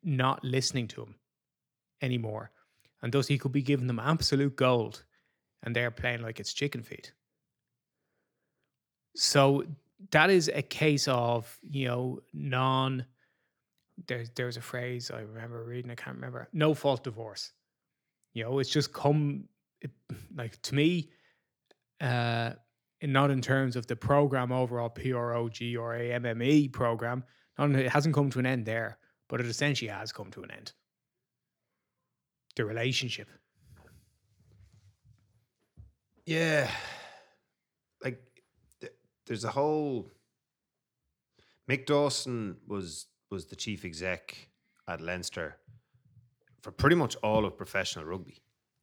[0.03, 1.15] not listening to him
[2.03, 2.51] anymore.
[3.03, 5.05] And thus he could be giving them absolute gold
[5.63, 7.11] and they're playing like it's chicken feed.
[9.17, 9.65] So
[10.11, 13.05] that is a case of, you know, non
[14.07, 17.53] there's there's a phrase I remember reading, I can't remember, no fault divorce.
[18.33, 19.45] You know, it's just come
[19.81, 19.91] it,
[20.37, 21.11] like to me,
[22.01, 22.53] uh
[23.03, 27.25] not in terms of the program overall PROG or AMME program.
[27.57, 30.51] Not, it hasn't come to an end there, but it essentially has come to an
[30.51, 30.73] end.
[32.59, 33.29] The relationship.
[36.27, 36.69] Yeah,
[38.03, 38.21] like
[38.81, 38.93] th-
[39.27, 40.11] there's a whole.
[41.71, 44.49] Mick Dawson was was the chief exec
[44.89, 45.55] at Leinster
[46.61, 48.43] for pretty much all of professional rugby,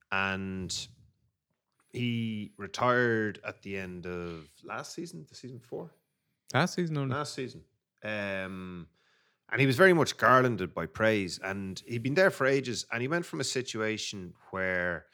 [0.10, 0.88] and
[1.92, 5.92] he retired at the end of last season, the season before,
[6.54, 7.14] Last season, only.
[7.14, 7.62] last season.
[8.06, 8.88] Um,
[9.52, 11.40] and he was very much garlanded by praise.
[11.44, 12.86] And he'd been there for ages.
[12.92, 15.06] And he went from a situation where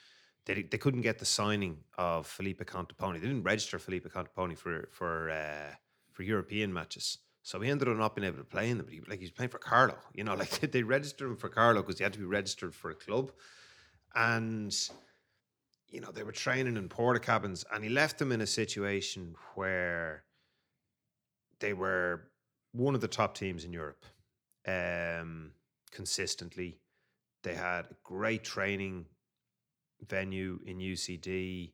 [0.45, 3.15] they, they couldn't get the signing of Felipe Contepomi.
[3.15, 5.75] They didn't register Felipe Contepomi for for uh,
[6.11, 7.19] for European matches.
[7.43, 8.85] So he ended up not being able to play in them.
[8.85, 11.49] But he, like he was playing for Carlow, you know, like they registered him for
[11.49, 13.31] Carlow because he had to be registered for a club,
[14.15, 14.73] and
[15.89, 19.35] you know they were training in porta cabins, and he left them in a situation
[19.55, 20.23] where
[21.59, 22.23] they were
[22.71, 24.05] one of the top teams in Europe,
[24.67, 25.51] um,
[25.91, 26.79] consistently.
[27.43, 29.07] They had a great training
[30.07, 31.73] venue in UCD.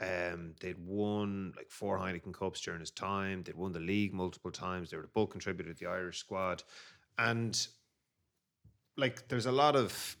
[0.00, 3.42] Um, they'd won like four Heineken Cups during his time.
[3.42, 4.90] They'd won the league multiple times.
[4.90, 6.64] They were the bulk contributor to the Irish squad,
[7.18, 7.66] and
[8.96, 10.16] like there's a lot of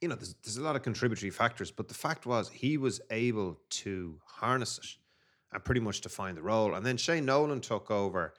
[0.00, 3.00] you know there's, there's a lot of contributory factors, but the fact was he was
[3.10, 4.86] able to harness it
[5.54, 6.74] and pretty much define the role.
[6.74, 8.34] And then Shane Nolan took over.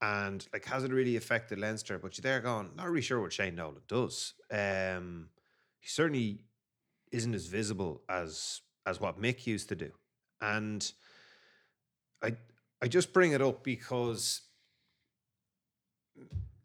[0.00, 1.98] And like, has it really affected Leinster?
[1.98, 4.34] But there going, not really sure what Shane Nolan does.
[4.50, 5.30] Um,
[5.80, 6.44] he certainly
[7.10, 9.90] isn't as visible as as what Mick used to do.
[10.40, 10.90] And
[12.22, 12.36] I
[12.80, 14.42] I just bring it up because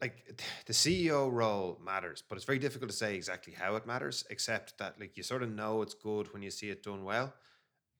[0.00, 4.24] like the CEO role matters, but it's very difficult to say exactly how it matters,
[4.30, 7.32] except that like you sort of know it's good when you see it done well.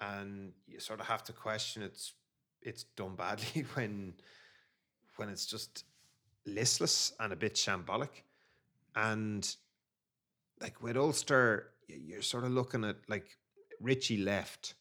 [0.01, 2.13] And you sort of have to question it's
[2.63, 4.15] it's done badly when
[5.17, 5.85] when it's just
[6.47, 8.23] listless and a bit shambolic.
[8.95, 9.57] And
[10.61, 13.37] like with Ulster, you're sort of looking at like
[13.81, 14.75] Richie left.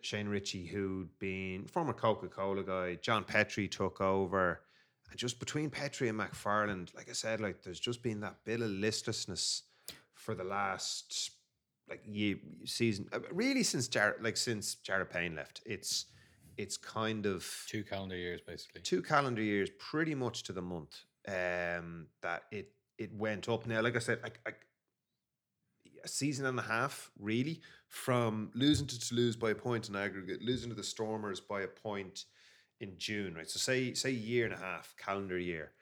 [0.00, 4.60] Shane Richie, who'd been former Coca Cola guy, John Petrie took over.
[5.10, 8.60] And just between Petrie and McFarland, like I said, like there's just been that bit
[8.60, 9.62] of listlessness
[10.14, 11.32] for the last
[11.88, 15.62] like year season, uh, really since Jared, like since Jared Payne left.
[15.64, 16.06] It's
[16.58, 18.82] it's kind of Two calendar years, basically.
[18.82, 23.66] two calendar years, pretty much to the month, um, that it it went up.
[23.66, 24.18] Now, like I said,
[26.04, 30.42] a season and a half, really, from losing to Toulouse by a point in aggregate,
[30.42, 32.24] losing to the Stormers by a point
[32.80, 33.48] in June, right?
[33.48, 35.72] So say say year and a half, calendar year,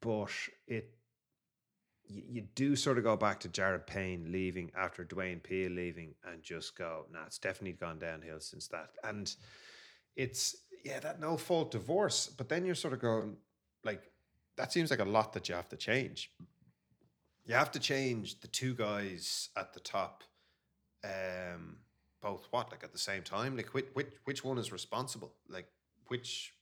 [0.00, 0.30] but
[0.66, 0.90] it
[2.08, 6.14] you, you do sort of go back to Jared Payne leaving after Dwayne Peel leaving
[6.24, 8.90] and just go, nah, it's definitely gone downhill since that.
[9.04, 9.34] And
[10.16, 12.28] it's yeah, that no fault divorce.
[12.28, 13.36] But then you're sort of going,
[13.84, 14.10] like,
[14.56, 16.30] that seems like a lot that you have to change.
[17.44, 20.24] You have to change the two guys at the top,
[21.04, 21.76] um,
[22.20, 23.56] both what like at the same time.
[23.56, 25.32] Like, which which which one is responsible?
[25.48, 25.68] Like,
[26.08, 26.52] which.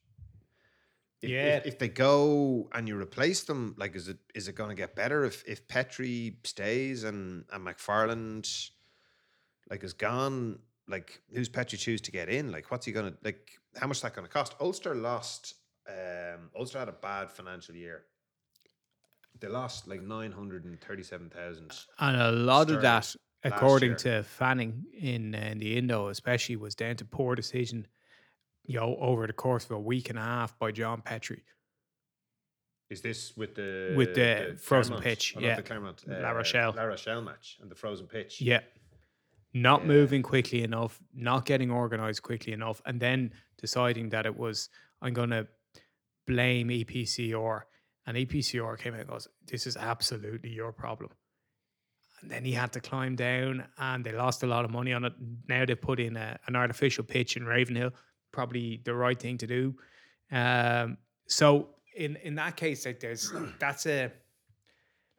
[1.23, 1.57] If, Yeah.
[1.57, 4.75] if, if they go and you replace them, like, is it is it going to
[4.75, 8.71] get better if if Petrie stays and and McFarland
[9.71, 10.59] like is gone?
[10.87, 12.53] Like, who's Petrie choose to get in?
[12.53, 13.53] Like, what's he gonna like?
[13.77, 14.55] How much is that gonna cost?
[14.61, 15.55] Ulster lost.
[15.89, 18.05] Um, Ulster had a bad financial year.
[19.41, 21.73] They lost like nine hundred and thirty-seven thousand.
[21.99, 23.97] And a lot of that, according year.
[23.99, 27.87] to Fanning in, uh, in the Indo, especially, was down to poor decision,
[28.65, 31.43] you know, over the course of a week and a half by John Petrie.
[32.91, 35.57] Is this with the With the frozen Clermont- pitch, oh, yeah.
[35.57, 36.75] the Clermont, La Rochelle.
[36.77, 38.41] La Rochelle match and the frozen pitch.
[38.41, 38.61] Yeah.
[39.55, 39.87] Not Yeah.
[39.87, 44.69] moving quickly enough, not getting organized quickly enough, and then deciding that it was,
[45.01, 45.47] I'm going to
[46.27, 47.63] blame EPCR.
[48.07, 51.11] And EPCR came out and goes, This is absolutely your problem.
[52.21, 55.05] And then he had to climb down, and they lost a lot of money on
[55.05, 55.13] it.
[55.49, 57.93] Now they put in a, an artificial pitch in Ravenhill,
[58.33, 59.75] probably the right thing to do.
[60.33, 64.11] Um, so in in that case, like there's that's a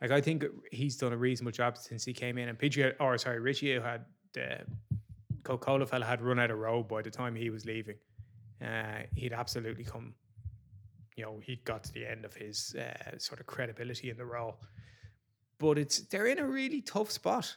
[0.01, 2.49] like I think he's done a reasonable job since he came in.
[2.49, 4.59] And PG or sorry, Richie had the
[5.43, 7.95] Coca Cola fella had run out of road by the time he was leaving.
[8.63, 10.13] Uh, he'd absolutely come.
[11.15, 14.25] You know, he'd got to the end of his uh, sort of credibility in the
[14.25, 14.59] role.
[15.57, 17.55] But it's they're in a really tough spot.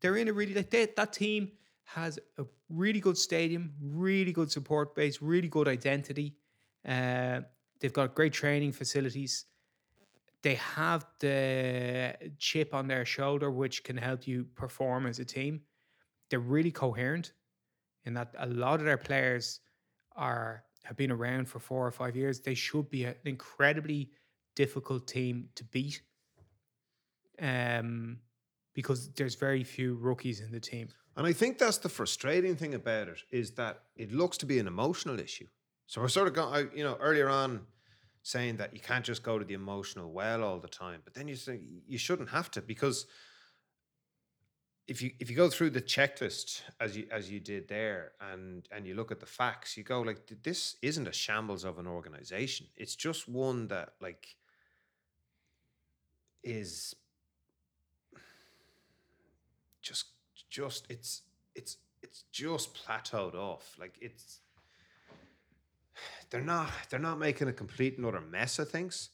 [0.00, 1.52] They're in a really like they, that team
[1.84, 6.36] has a really good stadium, really good support base, really good identity.
[6.86, 7.40] Uh,
[7.80, 9.46] they've got great training facilities
[10.42, 15.60] they have the chip on their shoulder which can help you perform as a team.
[16.30, 17.32] They're really coherent
[18.04, 19.60] in that a lot of their players
[20.16, 22.40] are have been around for four or five years.
[22.40, 24.10] They should be an incredibly
[24.56, 26.02] difficult team to beat.
[27.40, 28.18] Um
[28.74, 30.88] because there's very few rookies in the team.
[31.16, 34.60] And I think that's the frustrating thing about it is that it looks to be
[34.60, 35.48] an emotional issue.
[35.88, 37.66] So we're sort of going, you know, earlier on
[38.22, 41.26] saying that you can't just go to the emotional well all the time, but then
[41.26, 41.58] you say
[41.88, 43.06] you shouldn't have to because
[44.88, 48.66] if you if you go through the checklist as you as you did there and
[48.72, 51.86] and you look at the facts, you go like this isn't a shambles of an
[51.86, 52.66] organization.
[52.74, 54.34] It's just one that like
[56.42, 56.94] is
[59.82, 60.06] just
[60.48, 61.22] just it's
[61.54, 63.76] it's it's just plateaued off.
[63.78, 64.40] Like it's
[66.30, 69.10] they're not they're not making a complete and utter mess of things,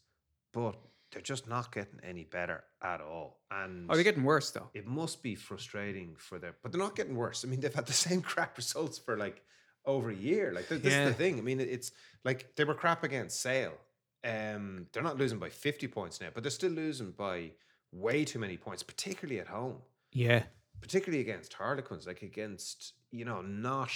[0.52, 0.76] but
[1.14, 3.40] they're just not getting any better at all.
[3.50, 4.68] And Are they getting worse though?
[4.74, 7.44] it must be frustrating for them, but they're not getting worse.
[7.44, 9.42] I mean, they've had the same crap results for like
[9.86, 10.52] over a year.
[10.54, 11.38] Like th- this is the thing.
[11.38, 11.92] I mean, it's
[12.24, 13.74] like they were crap against Sale.
[14.24, 17.50] Um, they're not losing by 50 points now, but they're still losing by
[17.92, 19.76] way too many points, particularly at home
[20.12, 20.44] Yeah.
[20.80, 23.90] particularly against Harlequins, like against, you know, not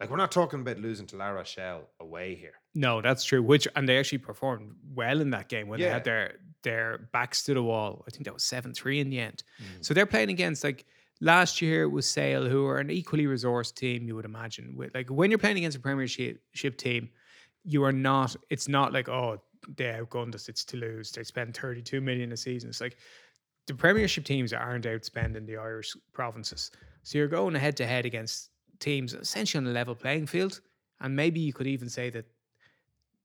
[0.00, 2.54] like we're not talking about losing to La Rochelle away here.
[2.74, 3.42] No, that's true.
[3.42, 7.44] Which and they actually performed well in that game when they had their their backs
[7.44, 8.04] to the wall.
[8.06, 9.44] I think that was seven three in the end.
[9.60, 9.84] Mm.
[9.84, 10.84] So they're playing against like
[11.20, 14.06] last year it was Sale, who are an equally resourced team.
[14.06, 17.10] You would imagine with like when you're playing against a Premiership ship team,
[17.62, 18.34] you are not.
[18.50, 19.40] It's not like oh
[19.76, 20.48] they outgunned us.
[20.48, 21.12] It's Toulouse.
[21.12, 22.70] They spend thirty two million a season.
[22.70, 22.96] It's like
[23.66, 26.70] the Premiership teams aren't outspending the Irish provinces.
[27.02, 28.50] So you're going head to head against
[28.80, 30.60] teams essentially on a level playing field.
[31.00, 32.26] And maybe you could even say that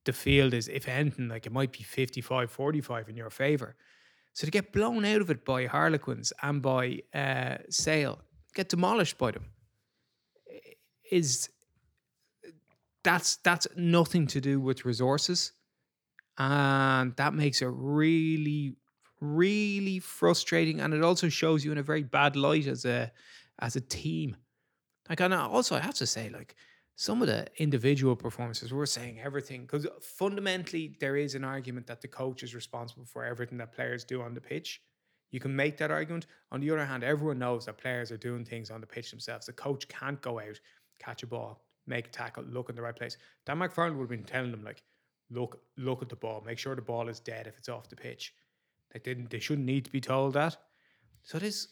[0.05, 3.75] the field is, if anything, like it might be 55 45 in your favour.
[4.33, 8.21] So to get blown out of it by Harlequins and by uh, Sale,
[8.53, 9.45] get demolished by them,
[11.11, 11.49] is
[13.03, 15.53] that's that's nothing to do with resources,
[16.37, 18.75] and that makes it really,
[19.19, 20.79] really frustrating.
[20.79, 23.11] And it also shows you in a very bad light as a
[23.59, 24.37] as a team.
[25.09, 26.55] Like, and also I have to say, like
[26.99, 32.01] some of the individual performances, we're saying everything because fundamentally there is an argument that
[32.01, 34.81] the coach is responsible for everything that players do on the pitch.
[35.31, 36.25] You can make that argument.
[36.51, 39.45] On the other hand, everyone knows that players are doing things on the pitch themselves.
[39.45, 40.59] The coach can't go out,
[40.99, 43.15] catch a ball, make a tackle, look in the right place.
[43.45, 44.83] Dan McFarland would have been telling them like,
[45.31, 47.95] look, look at the ball, make sure the ball is dead if it's off the
[47.95, 48.33] pitch.
[48.91, 50.57] They didn't, they shouldn't need to be told that.
[51.23, 51.69] So there's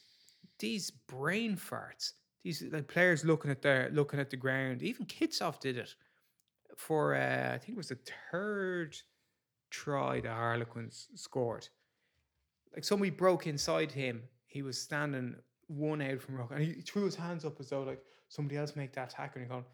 [0.57, 2.13] these brain farts.
[2.43, 4.81] These like players looking at their looking at the ground.
[4.81, 5.95] Even Kitshoff did it
[6.75, 7.99] for uh, I think it was the
[8.31, 8.97] third
[9.69, 11.67] try the Harlequins scored.
[12.73, 14.23] Like somebody broke inside him.
[14.45, 15.35] He was standing
[15.67, 18.75] one out from rock, and he threw his hands up as though like somebody else
[18.75, 19.41] make that tackle.
[19.41, 19.65] And you're going,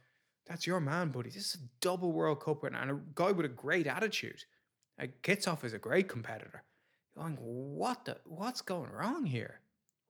[0.47, 1.29] "That's your man, buddy.
[1.29, 4.43] This is a double World Cup winner and a guy with a great attitude.
[4.97, 6.63] Like Kitshoff is a great competitor."
[7.15, 8.17] Going, what the?
[8.25, 9.59] What's going wrong here?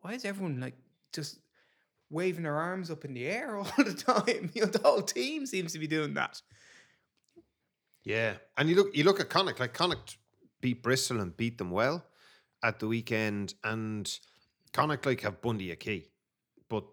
[0.01, 0.75] Why is everyone like
[1.11, 1.39] just
[2.09, 4.51] waving their arms up in the air all the time?
[4.53, 6.41] You know, the whole team seems to be doing that.
[8.03, 9.59] Yeah, and you look you look at Connacht.
[9.59, 10.17] Like Connacht
[10.61, 12.05] beat Bristol and beat them well
[12.61, 14.09] at the weekend, and
[14.73, 16.09] Connacht like have Bundee Aki,
[16.69, 16.83] but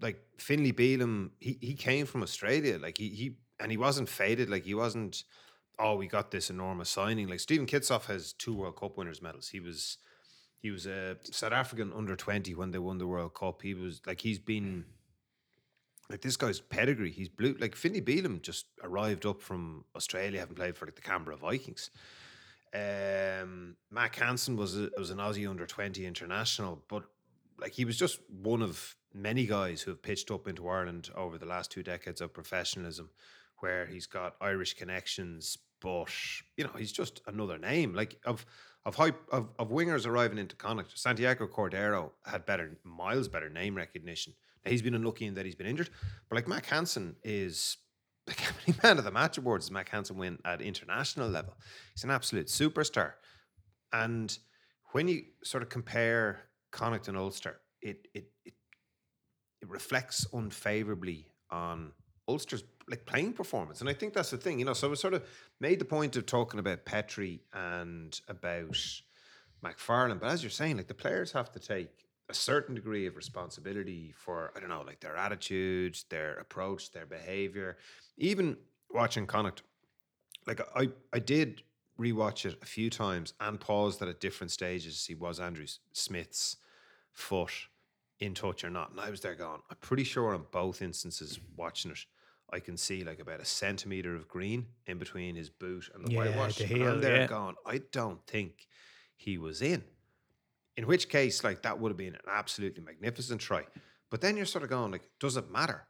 [0.00, 2.78] like Finlay Bealham, he he came from Australia.
[2.78, 4.50] Like he he and he wasn't faded.
[4.50, 5.24] Like he wasn't.
[5.80, 7.28] Oh, we got this enormous signing.
[7.28, 9.48] Like Steven Kitshoff has two World Cup winners medals.
[9.48, 9.98] He was
[10.60, 13.62] he was a South African under twenty when they won the World Cup.
[13.62, 14.84] He was like he's been
[16.10, 17.10] like this guy's pedigree.
[17.10, 17.56] He's blue.
[17.58, 21.90] Like Finlay Bealham just arrived up from Australia, having played for like the Canberra Vikings.
[22.74, 27.04] Um, Mack Hansen was a, was an Aussie under twenty international, but
[27.60, 31.38] like he was just one of many guys who have pitched up into Ireland over
[31.38, 33.10] the last two decades of professionalism,
[33.58, 36.12] where he's got Irish connections, but
[36.56, 37.94] you know he's just another name.
[37.94, 38.44] Like of
[38.88, 43.74] of hype of, of wingers arriving into Connacht, Santiago Cordero had better miles better name
[43.74, 44.32] recognition.
[44.64, 45.90] Now, he's been unlucky in that he's been injured,
[46.28, 47.76] but like Mack Hansen is
[48.26, 51.54] many man of the match awards Mack Hansen win at international level?
[51.94, 53.12] He's an absolute superstar.
[53.92, 54.36] And
[54.92, 56.40] when you sort of compare
[56.72, 58.54] Connacht and Ulster, it it it,
[59.60, 61.92] it reflects unfavorably on
[62.26, 63.80] Ulster's like playing performance.
[63.80, 64.72] And I think that's the thing, you know.
[64.72, 65.24] So we sort of
[65.60, 68.76] made the point of talking about Petrie and about
[69.64, 70.20] McFarland.
[70.20, 71.90] But as you're saying, like the players have to take
[72.28, 77.06] a certain degree of responsibility for, I don't know, like their attitudes, their approach, their
[77.06, 77.78] behavior.
[78.16, 78.56] Even
[78.90, 79.62] watching Connacht,
[80.46, 81.62] like I, I did
[81.98, 85.66] rewatch it a few times and paused at at different stages to see was Andrew
[85.92, 86.56] Smith's
[87.12, 87.50] foot
[88.20, 88.90] in touch or not.
[88.90, 92.04] And I was there going, I'm pretty sure on both instances watching it,
[92.52, 96.12] I can see like about a centimeter of green in between his boot and the
[96.12, 96.56] Yeah, whitewash.
[96.56, 97.26] the and heel, I'm there yeah.
[97.26, 98.66] going, I don't think
[99.16, 99.84] he was in.
[100.76, 103.64] In which case, like that would have been an absolutely magnificent try.
[104.10, 105.86] But then you're sort of going, like, does it matter?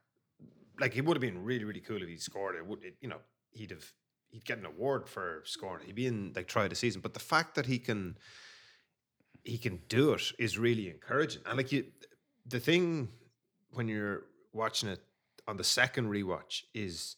[0.80, 2.66] Like it would have been really, really cool if he scored it.
[2.66, 3.18] Would it, you know,
[3.50, 3.92] he'd have
[4.30, 5.84] he'd get an award for scoring.
[5.86, 7.00] He'd be in like try of the season.
[7.00, 8.16] But the fact that he can
[9.44, 11.42] he can do it is really encouraging.
[11.46, 11.86] And like you
[12.46, 13.08] the thing
[13.72, 15.00] when you're watching it
[15.48, 17.16] on the second rewatch is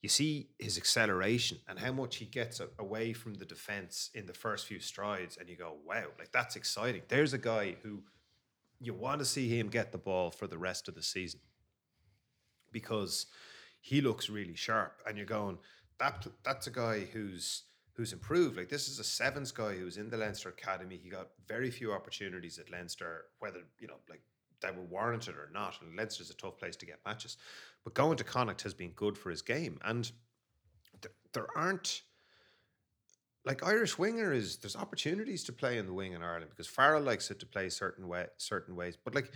[0.00, 4.32] you see his acceleration and how much he gets away from the defense in the
[4.32, 8.04] first few strides, and you go, "Wow, like that's exciting." There's a guy who
[8.80, 11.40] you want to see him get the ball for the rest of the season
[12.70, 13.26] because
[13.80, 15.58] he looks really sharp, and you're going,
[15.98, 17.64] "That that's a guy who's."
[17.94, 18.56] Who's improved?
[18.56, 20.96] Like this is a sevens guy who's in the Leinster academy.
[20.96, 24.22] He got very few opportunities at Leinster, whether you know, like
[24.62, 25.76] that were warranted or not.
[25.80, 27.36] And Leinster's a tough place to get matches.
[27.84, 29.78] But going to Connacht has been good for his game.
[29.84, 30.10] And
[31.00, 32.02] th- there aren't
[33.44, 37.02] like Irish winger is there's opportunities to play in the wing in Ireland because Farrell
[37.02, 38.96] likes it to play certain way certain ways.
[38.96, 39.32] But like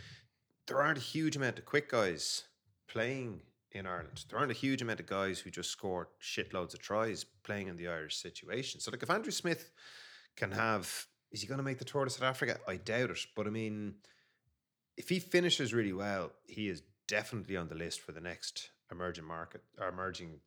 [0.67, 2.45] there aren't a huge amount of quick guys
[2.89, 3.41] playing
[3.73, 4.25] in Ireland.
[4.29, 7.77] There aren't a huge amount of guys who just score shitloads of tries playing in
[7.77, 8.81] the Irish situation.
[8.81, 9.71] So like if Andrew Smith
[10.37, 12.59] can have is he going to make the tour to South Africa?
[12.69, 13.19] I doubt it.
[13.35, 13.97] But I mean,
[14.97, 19.25] if he finishes really well, he is definitely on the list for the next emerging
[19.25, 20.41] market or emerging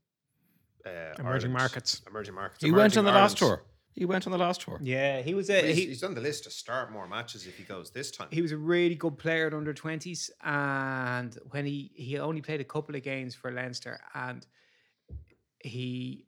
[0.86, 0.90] uh,
[1.20, 2.02] Emerging Ireland- markets.
[2.08, 2.64] Emerging markets.
[2.64, 3.64] He went on the emerging last tour.
[3.94, 4.80] He went on the last tour.
[4.82, 7.46] Yeah, he was But a He's, he, he's on the list to start more matches
[7.48, 8.30] if he goes this time.
[8.32, 12.62] he was a really good player at under twenties, and when he he only played
[12.62, 14.46] a couple of games for Leinster, and
[15.60, 16.26] he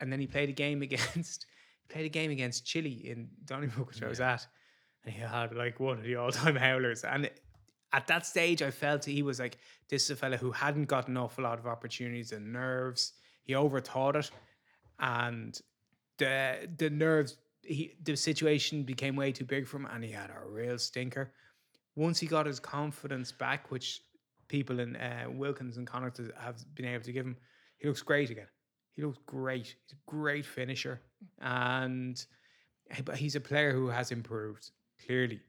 [0.00, 1.46] and then he played a game against
[1.82, 4.46] he played a game against Chile in Donnybrook, which I was at,
[5.06, 7.04] and he had like one of the all time howlers.
[7.04, 7.30] And
[7.92, 11.08] at that stage, I felt he was like this is a fella who hadn't got
[11.08, 13.12] an awful lot of opportunities and nerves.
[13.44, 14.30] He overthought it,
[14.98, 15.58] and
[16.18, 17.36] the the nerves.
[17.62, 21.32] He, the situation became way too big for him, and he had a real stinker.
[21.96, 24.02] Once he got his confidence back, which
[24.46, 27.36] people in uh, Wilkins and Connacht have been able to give him,
[27.78, 28.46] he looks great again.
[28.92, 29.66] He looks great.
[29.66, 31.00] He's a great finisher,
[31.40, 32.24] and
[33.04, 34.70] but he's a player who has improved
[35.04, 35.40] clearly.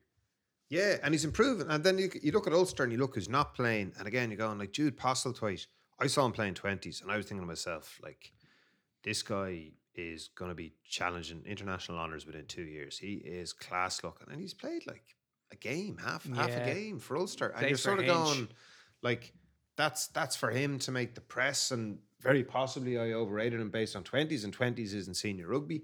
[0.69, 1.69] Yeah, and he's improving.
[1.69, 3.93] And then you, you look at Ulster and you look who's not playing.
[3.97, 5.67] And again, you're going like Jude Postlethwaite.
[5.99, 8.33] I saw him playing 20s and I was thinking to myself, like,
[9.03, 12.99] this guy is going to be challenging international honours within two years.
[12.99, 14.27] He is class looking.
[14.29, 15.15] And he's played like
[15.51, 17.47] a game, half half a game for Ulster.
[17.47, 18.17] And you're sort of Hinch.
[18.17, 18.47] going,
[19.01, 19.33] like,
[19.77, 21.71] that's that's for him to make the press.
[21.71, 25.83] And very possibly I overrated him based on 20s, and 20s isn't senior rugby.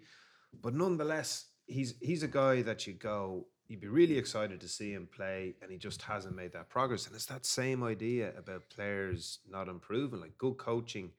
[0.61, 4.91] But nonetheless, he's he's a guy that you go, you'd be really excited to see
[4.93, 7.07] him play, and he just hasn't made that progress.
[7.07, 10.19] And it's that same idea about players not improving.
[10.21, 11.09] Like good coaching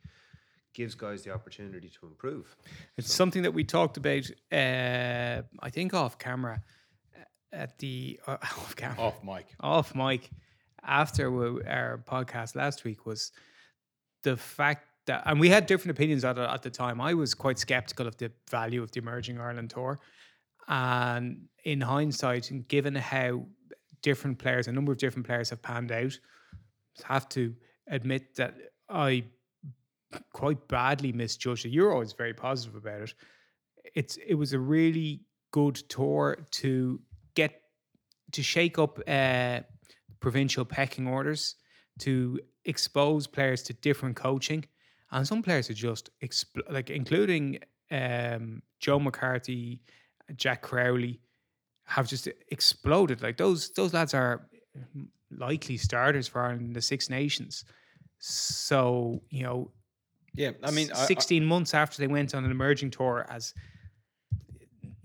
[0.72, 2.55] gives guys the opportunity to improve.
[2.96, 6.62] It's something that we talked about, uh, I think, off camera
[7.16, 9.46] uh, at the uh, off camera Off mic.
[9.59, 10.30] off mic
[10.84, 13.32] after we- our podcast last week was
[14.22, 17.00] the fact that, and we had different opinions at, it at the time.
[17.00, 19.98] I was quite skeptical of the value of the emerging Ireland tour,
[20.69, 23.47] and in hindsight, and given how
[24.03, 26.19] different players, a number of different players have panned out,
[27.05, 27.55] have to
[27.89, 28.55] admit that
[28.89, 29.25] I
[30.33, 31.71] quite badly misjudged it.
[31.71, 33.15] You're always very positive about it.
[33.95, 37.01] It's it was a really good tour to
[37.35, 37.61] get
[38.33, 39.61] to shake up uh,
[40.21, 41.57] provincial pecking orders,
[42.01, 44.65] to expose players to different coaching,
[45.11, 47.59] and some players are just expl- like including
[47.91, 49.81] um, Joe McCarthy,
[50.37, 51.20] Jack Crowley,
[51.85, 53.22] have just exploded.
[53.22, 54.49] Like those those lads are
[55.31, 57.64] likely starters for Ireland in the Six Nations.
[58.18, 59.70] So you know,
[60.35, 63.53] Yeah, I mean, I- I- 16 months after they went on an emerging tour as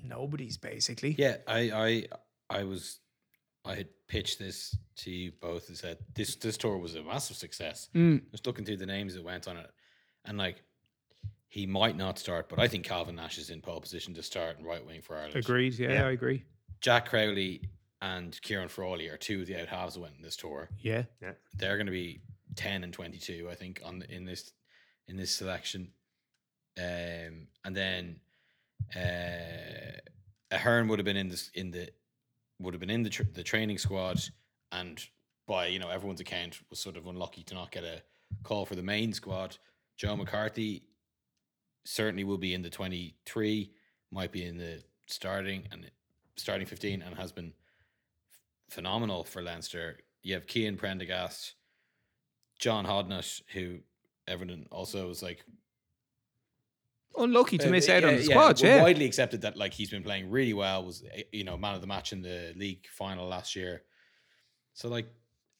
[0.03, 1.15] nobody's basically.
[1.17, 1.59] Yeah, I,
[2.49, 2.99] I, I was,
[3.65, 7.37] I had pitched this to you both and said this this tour was a massive
[7.37, 7.89] success.
[7.95, 8.29] Mm.
[8.31, 9.69] Just looking through the names that went on it,
[10.25, 10.63] and like,
[11.49, 14.59] he might not start, but I think Calvin Nash is in pole position to start
[14.59, 15.35] in right wing for Ireland.
[15.35, 15.73] Agreed.
[15.77, 16.07] Yeah, Yeah.
[16.07, 16.45] I agree.
[16.79, 17.61] Jack Crowley
[18.01, 20.69] and Ciarán Frawley are two of the out halves that went in this tour.
[20.79, 21.33] Yeah, yeah.
[21.57, 22.21] They're going to be
[22.55, 24.51] ten and twenty two, I think, on the, in this
[25.07, 25.91] in this selection.
[26.77, 28.19] Um, and then
[28.95, 29.97] uh,
[30.51, 31.89] Ahern would have been in this in the
[32.59, 34.19] would have been in the tr- the training squad,
[34.71, 35.03] and
[35.47, 38.01] by you know everyone's account was sort of unlucky to not get a
[38.43, 39.57] call for the main squad.
[39.97, 40.83] Joe McCarthy
[41.89, 43.71] certainly will be in the twenty three,
[44.11, 45.89] might be in the starting and
[46.35, 47.53] starting fifteen, and has been
[48.69, 49.97] phenomenal for Leinster.
[50.21, 51.55] You have Cian Prendergast,
[52.59, 53.79] John Hodnett, who
[54.27, 55.43] Everton also was like
[57.17, 58.55] Unlucky to uh, miss out on the yeah, squad.
[58.57, 58.81] w- Yeah.
[58.83, 60.85] widely accepted that like he's been playing really well.
[60.85, 63.81] Was eh, you know man of the match in the league final last year.
[64.73, 65.07] So like,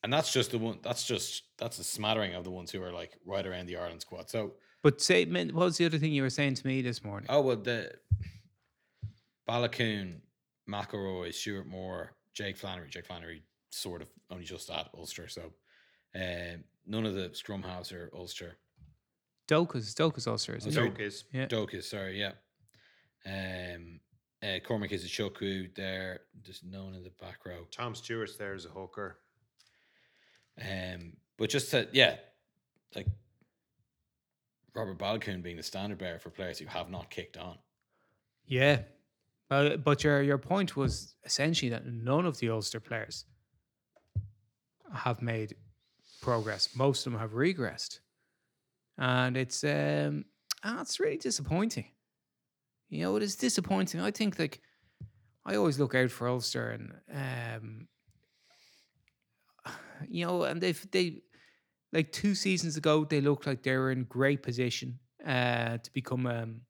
[0.03, 0.80] and that's just the one.
[0.84, 4.01] That's just that's a smattering of the ones who are like right around the Ireland
[4.01, 4.30] squad.
[4.30, 7.27] So But say, what was the other thing you were saying to me this morning?
[7.30, 7.91] oh well, the
[9.47, 10.15] Baloucoune,
[10.69, 12.89] McElroy, Stewart Moore, Jake Flannery.
[12.89, 15.27] Jake Flannery sort of only just at Ulster.
[15.27, 15.51] So
[16.15, 18.57] uh, none of the scrum halves are Ulster.
[19.47, 20.89] Doka's Doka's Ulster, isn't sorry.
[20.89, 20.97] it?
[20.97, 21.45] Joke Yeah.
[21.47, 22.34] Doka, sorry, yeah.
[23.25, 23.99] Um,
[24.43, 27.65] uh, Cormac Izuchukwu there, just known in the back row.
[27.71, 29.17] Tom Stewart's there as a hooker.
[30.61, 32.15] Um, but just to, yeah,
[32.95, 33.07] like
[34.80, 37.57] Robert Baloucoune being the standard bearer for players who have not kicked on.
[38.45, 38.80] Yeah.
[39.51, 43.25] Uh, but your your point was essentially that none of the Ulster players
[44.93, 45.55] have made
[46.21, 46.69] progress.
[46.75, 47.99] Most of them have regressed,
[48.97, 50.25] and it's um,
[50.63, 51.86] ah, it's really disappointing.
[52.89, 54.01] You know, it is disappointing.
[54.01, 54.61] I think like
[55.45, 57.88] I always look out for Ulster, and um,
[60.07, 61.23] you know, and they've they
[61.91, 66.25] like two seasons ago they looked like they were in great position uh, to become
[66.25, 66.61] um,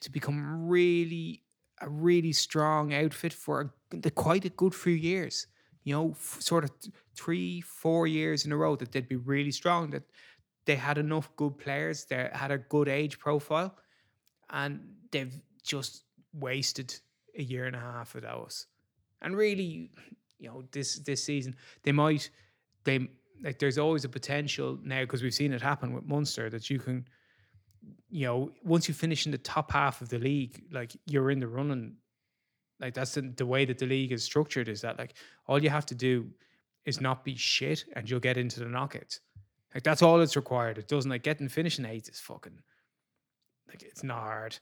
[0.00, 1.42] to become really
[1.80, 5.46] a really strong outfit for a, quite a good few years.
[5.84, 9.16] You know, f- sort of th- three, four years in a row that they'd be
[9.16, 9.90] really strong.
[9.90, 10.04] That
[10.64, 12.04] they had enough good players.
[12.06, 13.76] They had a good age profile,
[14.50, 14.80] and
[15.12, 16.94] they've just wasted
[17.36, 18.66] a year and a half of those.
[19.22, 19.90] And really,
[20.38, 22.30] you know, this this season they might
[22.84, 23.08] they
[23.42, 23.58] like.
[23.58, 27.06] There's always a potential now because we've seen it happen with Munster that you can
[28.08, 31.40] you know, once you finish in the top half of the league, like you're in
[31.40, 31.96] the running.
[32.80, 34.68] Like that's the, the way that the league is structured.
[34.68, 35.14] Is that like
[35.46, 36.28] all you have to do
[36.84, 39.20] is not be shit, and you'll get into the knockouts.
[39.74, 40.78] Like that's all it's required.
[40.78, 42.58] It doesn't like getting finishing eight is fucking
[43.68, 44.58] like it's not hard.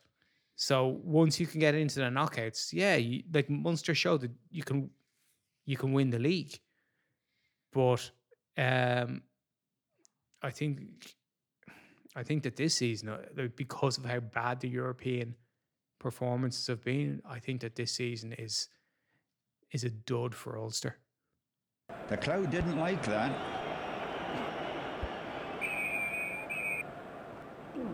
[0.57, 4.63] So once you can get into the knockouts, yeah, you, like Munster showed that you
[4.63, 4.91] can
[5.67, 6.59] you can win the league.
[7.73, 8.09] But
[8.57, 9.23] um,
[10.43, 10.81] I think
[12.17, 15.35] I think that this season, uh, because of how bad the European
[15.99, 18.69] performances have been, I think that this season is
[19.73, 20.97] is a dud for Ulster.
[22.09, 23.33] The crowd didn't like that.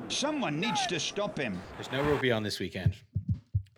[0.09, 1.61] Someone needs to stop him.
[1.75, 2.97] There's no rugby on this weekend.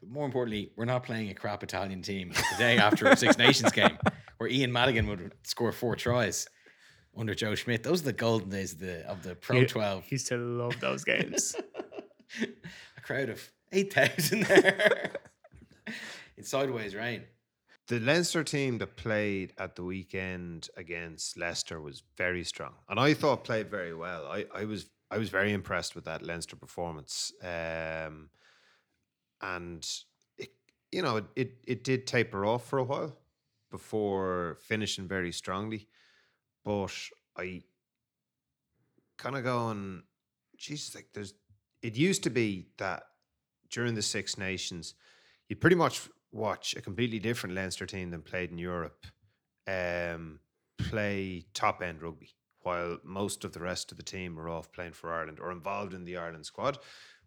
[0.01, 3.39] But more importantly, we're not playing a crap Italian team the day after a Six
[3.47, 3.99] Nations game
[4.39, 6.49] where Ian Madigan would score four tries
[7.17, 7.83] under Joe Schmidt.
[7.83, 10.11] Those are the golden days of the, of the Pro 12.
[10.11, 11.55] Used to love those games.
[12.43, 15.11] a crowd of 8,000 there.
[16.37, 17.23] in sideways rain.
[17.89, 23.13] The Leinster team that played at the weekend against Leicester was very strong, and I
[23.13, 24.27] thought played very well.
[24.27, 28.31] I, I was I was very impressed with that Leinster performance, um,
[29.41, 29.87] and
[30.39, 30.51] it,
[30.93, 33.17] you know it, it it did taper off for a while
[33.71, 35.89] before finishing very strongly,
[36.65, 36.93] but
[37.37, 37.63] I
[39.19, 40.03] kind of going,
[40.57, 41.35] Jesus, like there's
[41.83, 43.03] it used to be that
[43.71, 44.95] during the Six Nations,
[45.49, 49.05] you'd pretty much watch a completely different Leinster team than played in Europe
[49.67, 50.39] um,
[50.79, 54.93] play top end rugby, while most of the rest of the team are off playing
[54.93, 56.79] for Ireland or involved in the Ireland squad.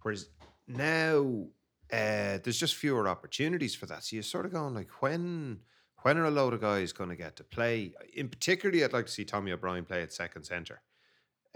[0.01, 0.29] Whereas
[0.67, 1.47] now
[1.91, 4.03] uh, there's just fewer opportunities for that.
[4.03, 5.59] So you're sort of going like, when
[6.05, 7.91] when are a load of guys going to get to play?
[8.13, 10.79] In particularly, I'd like to see Tommy O'Brien play at second centre,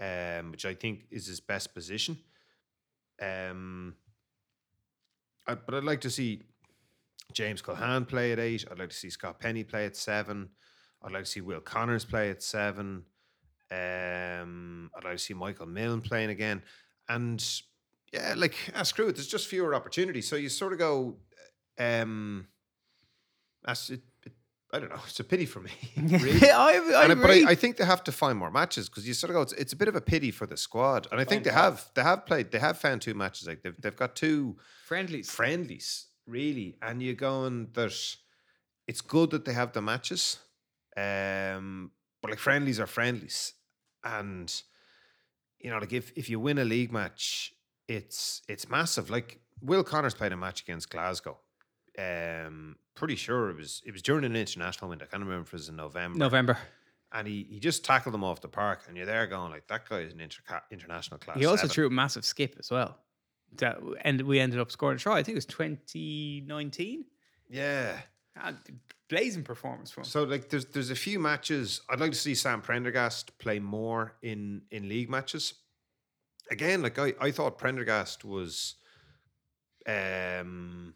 [0.00, 2.18] um, which I think is his best position.
[3.22, 3.94] Um,
[5.46, 6.42] I, but I'd like to see
[7.32, 8.64] James Culhane play at eight.
[8.68, 10.48] I'd like to see Scott Penny play at seven.
[11.00, 13.04] I'd like to see Will Connors play at seven.
[13.70, 16.60] Um, I'd like to see Michael Milne playing again.
[17.08, 17.40] And
[18.12, 19.14] yeah, like ah, screw it.
[19.14, 20.26] There's just fewer opportunities.
[20.26, 21.18] So you sort of go,
[21.78, 22.48] um,
[23.64, 24.00] that's it.
[24.72, 25.00] I don't know.
[25.06, 25.70] It's a pity for me.
[25.96, 26.50] really.
[26.50, 27.30] I, I And but.
[27.30, 29.42] I, I think they have to find more matches because you sort of go.
[29.42, 31.90] It's, it's a bit of a pity for the squad, and I think they have.
[31.94, 32.50] They have played.
[32.52, 33.48] They have found two matches.
[33.48, 35.30] Like they've they've got two Friendlies.
[35.30, 36.76] friendlies, really.
[36.82, 38.18] And you're going, there's,
[38.88, 40.38] it's good that they have the matches,
[40.96, 41.90] um,
[42.22, 43.54] but like friendlies are friendlies,
[44.04, 44.62] and
[45.60, 47.52] you know, like if if you win a league match,
[47.88, 49.10] it's it's massive.
[49.10, 51.38] Like Will Connors played a match against Glasgow.
[52.00, 55.04] Um, pretty sure it was it was during an international window.
[55.04, 56.18] I can't remember if it was in November.
[56.18, 56.58] November.
[57.12, 59.88] And he, he just tackled them off the park, and you're there going like that
[59.88, 61.38] guy is an inter- international class.
[61.38, 62.98] He also seven." threw a massive skip as well.
[63.56, 65.14] That and we ended up scoring a try.
[65.18, 67.04] I think it was 2019.
[67.48, 67.96] Yeah.
[68.38, 68.52] Ah,
[69.08, 70.08] blazing performance from him.
[70.08, 74.14] So like there's there's a few matches I'd like to see Sam Prendergast play more
[74.22, 75.54] in in league matches.
[76.50, 78.76] Again, like I, I thought Prendergast was
[79.86, 80.94] um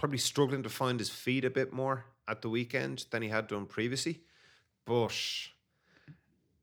[0.00, 3.46] probably struggling to find his feet a bit more at the weekend than he had
[3.46, 4.22] done previously.
[4.86, 5.12] But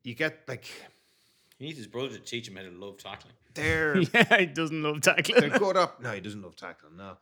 [0.04, 0.66] you get like
[1.60, 3.36] He needs his brother to teach him how to love tackling.
[3.54, 5.40] they're yeah, he doesn't love tackling.
[5.40, 6.02] they're good up.
[6.02, 6.98] No, he doesn't love tackling.
[6.98, 7.18] No,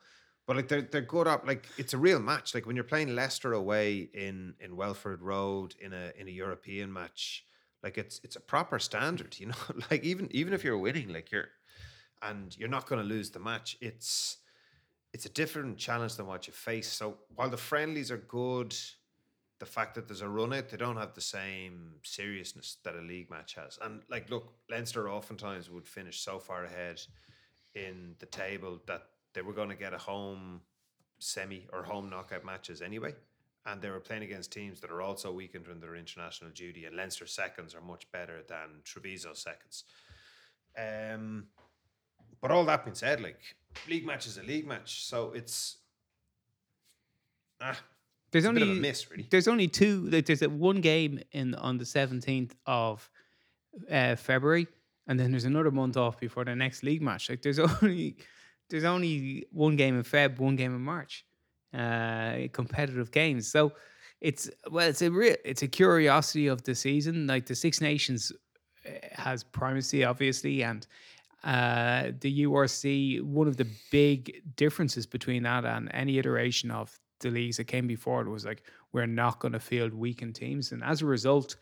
[0.48, 2.56] But like they're they're good up like it's a real match.
[2.56, 6.94] Like when you're playing Leicester away in in Welford Road in a in a European
[6.94, 7.44] match,
[7.84, 9.62] like it's it's a proper standard, you know.
[9.92, 11.50] like even even if you're winning, like you're
[12.22, 13.76] and you're not going to lose the match.
[13.82, 14.38] It's
[15.16, 16.92] it's a different challenge than what you face.
[16.92, 18.76] So while the friendlies are good,
[19.60, 23.02] the fact that there's a run out, they don't have the same seriousness that a
[23.02, 23.80] league match has.
[23.82, 27.02] And like, look, Leinster oftentimes would finish so far ahead
[27.76, 29.04] in the table that
[29.34, 30.60] they were going to get a home
[31.20, 33.14] semi or home knockout matches anyway.
[33.66, 36.84] And they were playing against teams that are also weakened in their international duty.
[36.84, 39.86] And Leinster seconds are much better than Treviso seconds.
[40.78, 41.46] Um,
[42.42, 43.40] but all that being said, like
[43.88, 45.78] league match is a league match, so it's
[47.62, 47.80] ah,
[48.32, 49.28] There's it's only bit of a miss, really.
[49.30, 50.10] There's only two.
[50.10, 53.10] There's a one game in on the seventeenth of
[53.92, 54.68] uh, February,
[55.08, 57.30] and then there's another month off before the next league match.
[57.30, 58.18] Like there's only
[58.70, 61.26] there's only one game in Feb, one game in March,
[61.74, 63.48] uh, competitive games.
[63.48, 63.74] So
[64.22, 67.28] it's well, it's a real, it's a curiosity of the season.
[67.28, 68.32] Like the Six Nations
[68.86, 70.86] uh, has primacy, obviously, and
[71.44, 73.22] uh, the URC.
[73.22, 77.88] One of the big differences between that and any iteration of the leagues that came
[77.88, 81.56] before it was like we're not going to field weakened teams, and as a result,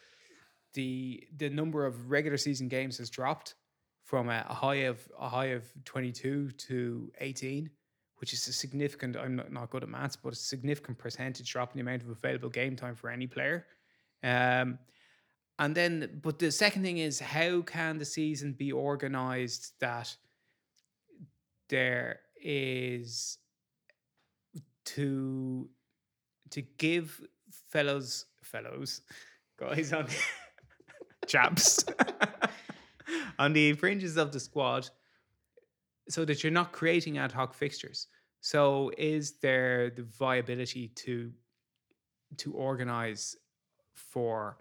[0.74, 3.56] the the number of regular season games has dropped
[4.04, 7.70] from a, high of a high of 22 to 18
[8.18, 11.74] which is a significant i'm not, not good at maths but a significant percentage drop
[11.74, 13.66] in the amount of available game time for any player
[14.24, 14.78] um,
[15.60, 20.16] and then but the second thing is how can the season be organized that
[21.70, 23.38] there is
[24.86, 25.70] to
[26.50, 27.22] to give
[27.70, 29.02] fellows fellows
[29.58, 30.08] guys on
[31.28, 31.86] chaps.
[33.40, 34.90] on the fringes of the squad
[36.10, 38.08] so that you're not creating ad hoc fixtures.
[38.42, 41.32] So is there the viability to
[42.38, 43.36] to organize
[43.94, 44.58] for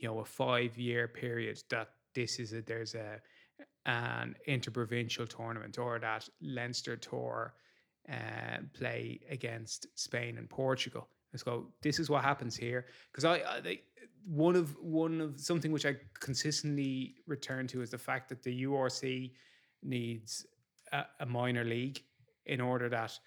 [0.00, 3.20] you know a five year period that this is a there's a
[3.86, 7.54] an interprovincial tournament or that Leinster tour
[8.10, 11.08] uh, play against Spain and Portugal.
[11.32, 11.66] Let's go.
[11.82, 13.82] This is what happens here because I, I they,
[14.26, 18.64] one of one of something which I consistently return to is the fact that the
[18.64, 19.32] URC
[19.82, 20.46] needs
[20.92, 22.02] a, a minor league
[22.46, 23.18] in order that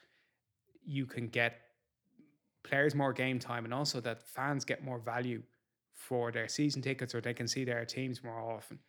[0.85, 1.61] you can get
[2.63, 5.41] players more game time and also that fans get more value
[5.93, 8.79] for their season tickets or they can see their teams more often.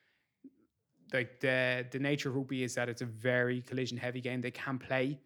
[1.13, 4.41] Like the the nature of rugby is that it's a very collision heavy game.
[4.41, 5.21] They can play.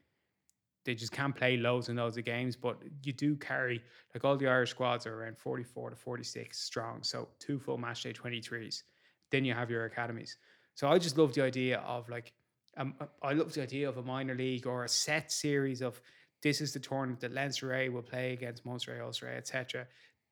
[0.85, 3.83] They just can't play loads and loads of games, but you do carry
[4.15, 7.03] like all the Irish squads are around 44 to 46 strong.
[7.03, 8.83] So two full match day 23s.
[9.31, 10.37] Then you have your academies.
[10.75, 12.33] So I just love the idea of like
[12.77, 16.01] um, I love the idea of a minor league or a set series of
[16.43, 19.87] this is the tournament that Leinster will play against Munster A, Ulster etc.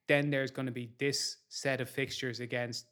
[0.07, 2.87] Then there's going to be this set of fixtures against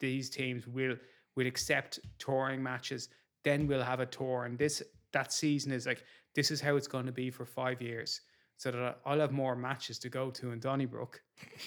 [0.00, 0.66] these teams.
[0.66, 0.96] We'll
[1.36, 3.08] we'll accept touring matches.
[3.42, 4.82] Then we'll have a tour, and this
[5.12, 8.20] that season is like this is how it's going to be for five years.
[8.56, 11.20] So that I'll have more matches to go to in Donnybrook,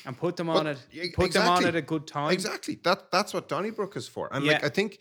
[0.06, 0.78] and put them on it.
[1.14, 1.68] Put them on exactly.
[1.68, 2.32] at a good time.
[2.32, 2.80] Exactly.
[2.84, 4.30] That that's what Donnybrook is for.
[4.32, 5.00] And like I think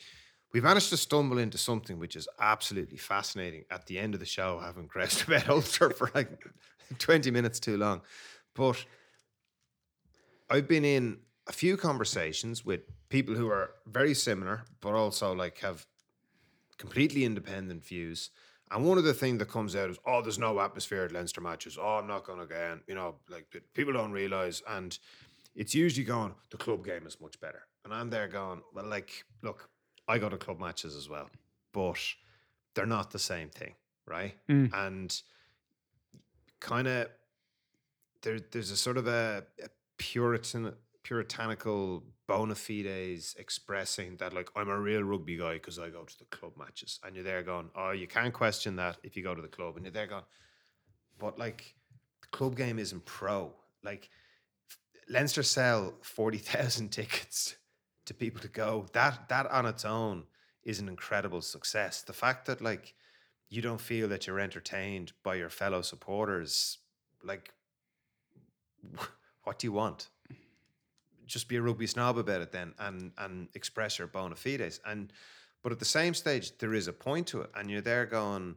[0.53, 4.26] we managed to stumble into something which is absolutely fascinating at the end of the
[4.26, 6.30] show, having groused about Ulster for like
[6.99, 8.03] 20 minutes too long.
[8.55, 8.84] But
[10.49, 15.59] I've been in a few conversations with people who are very similar, but also like
[15.59, 15.86] have
[16.78, 18.30] completely independent views.
[18.70, 21.40] And one of the things that comes out is, oh, there's no atmosphere at Leinster
[21.40, 21.78] matches.
[21.80, 22.78] Oh, I'm not going to go.
[22.88, 24.62] You know, like people don't realize.
[24.68, 24.99] And
[25.55, 27.62] it's usually going, the club game is much better.
[27.84, 29.70] And I'm there going, well, like, look,
[30.09, 31.30] I go to club matches as well,
[31.72, 31.99] but
[32.74, 33.74] they're not the same thing,
[34.07, 34.34] right?
[34.49, 34.72] Mm.
[34.74, 35.22] And
[36.59, 37.09] kind of
[38.22, 39.68] there, there's a sort of a, a
[39.99, 46.05] Puritan, puritanical bona fides expressing that, like, I'm a real rugby guy because I go
[46.05, 47.01] to the club matches.
[47.05, 49.76] And you're there going, oh, you can't question that if you go to the club.
[49.76, 50.24] And you're there going,
[51.18, 51.74] but like,
[52.22, 53.53] the club game isn't pro.
[53.82, 54.11] Like,
[55.09, 57.57] Leinster sell 40,000 tickets
[58.07, 58.86] to people to go.
[58.92, 60.24] That that on its own
[60.64, 62.03] is an incredible success.
[62.03, 62.94] The fact that like
[63.49, 66.78] you don't feel that you're entertained by your fellow supporters,
[67.22, 67.53] like
[69.47, 70.09] what do you want?
[71.24, 74.80] Just be a rugby snob about it then and and express your bona fides.
[74.84, 75.12] And
[75.62, 78.57] but at the same stage, there is a point to it, and you're there going,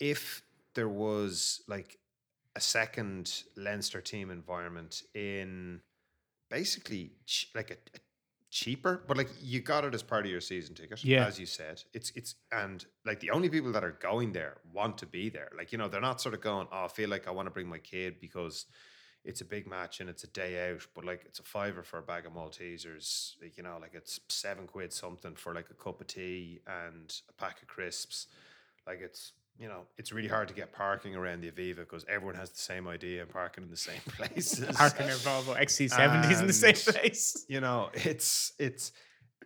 [0.00, 0.42] if
[0.74, 1.98] there was like
[2.56, 5.80] a second Leinster team environment in
[6.50, 8.00] basically ch- like a, a
[8.50, 11.26] cheaper, but like you got it as part of your season ticket, Yeah.
[11.26, 11.82] as you said.
[11.94, 15.50] It's it's and like the only people that are going there want to be there.
[15.56, 17.50] Like you know, they're not sort of going, "Oh, I feel like I want to
[17.50, 18.66] bring my kid because
[19.28, 21.98] it's a big match and it's a day out." But like it's a fiver for
[21.98, 23.34] a bag of Maltesers.
[23.56, 27.32] You know, like it's seven quid something for like a cup of tea and a
[27.32, 28.26] pack of crisps.
[28.86, 32.36] Like it's you know, it's really hard to get parking around the Aviva because everyone
[32.36, 36.46] has the same idea and parking in the same places Parking their Volvo XC70s in
[36.46, 37.44] the same place.
[37.48, 38.92] you know, it's it's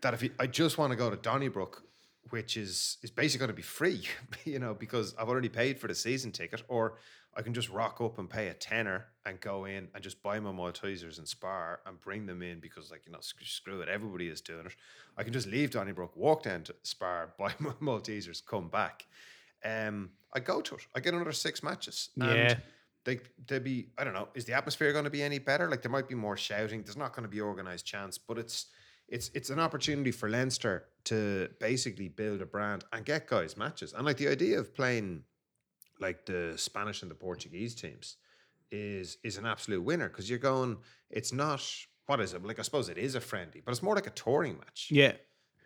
[0.02, 1.82] that if you, I just want to go to Donnybrook,
[2.30, 4.02] which is is basically going to be free,
[4.44, 6.98] you know, because I've already paid for the season ticket, or
[7.34, 10.38] I can just rock up and pay a tenner and go in and just buy
[10.40, 13.88] my Maltesers and Spar and bring them in because, like, you know, sc- screw it,
[13.88, 14.76] everybody is doing it.
[15.16, 19.06] I can just leave Donnybrook, walk down to Spar, buy my Maltesers, come back.
[19.64, 20.86] Um, I go to it.
[20.94, 22.10] I get another six matches.
[22.16, 22.26] Yeah.
[22.26, 22.62] And
[23.04, 25.82] they they'd be I don't know is the atmosphere going to be any better like
[25.82, 28.66] there might be more shouting there's not going to be organized chants but it's
[29.08, 33.92] it's it's an opportunity for Leinster to basically build a brand and get guys matches
[33.92, 35.24] and like the idea of playing
[36.06, 38.16] like the Spanish and the Portuguese teams
[38.70, 40.76] is is an absolute winner because you're going
[41.10, 41.62] it's not
[42.06, 44.16] what is it like I suppose it is a friendly but it's more like a
[44.24, 45.12] touring match Yeah.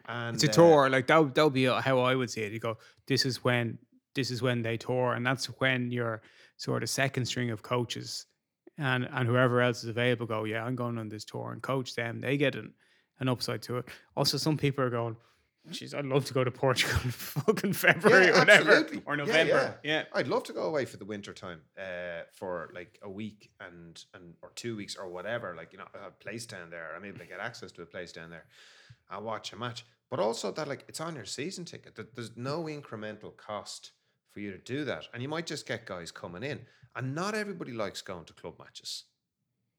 [0.08, 0.90] and It's a uh, tour.
[0.90, 2.52] Like that that'll be how I would see it.
[2.52, 3.78] You go, this is when
[4.14, 6.22] this is when they tour, and that's when your
[6.56, 8.26] sort of second string of coaches
[8.78, 11.94] and and whoever else is available go, yeah, I'm going on this tour and coach
[11.94, 12.20] them.
[12.20, 12.72] They get an,
[13.20, 13.84] an upside to it.
[14.16, 15.16] Also, some people are going,
[15.70, 17.10] Jeez, I'd love to go to Portugal in
[17.44, 18.70] fucking February or whatever.
[18.70, 19.02] absolutely.
[19.06, 19.78] Or Yeah, November.
[19.82, 20.04] Yeah.
[20.12, 24.04] I'd love to go away for the winter time, uh, for like a week and
[24.14, 25.54] and or two weeks or whatever.
[25.56, 26.90] Like you know, a place down there.
[26.96, 28.44] I'm able to get access to a place down there.
[29.10, 31.96] and watch a match, but also that like it's on your season ticket.
[31.96, 33.92] That there's no incremental cost
[34.30, 36.60] for you to do that, and you might just get guys coming in.
[36.94, 39.04] And not everybody likes going to club matches,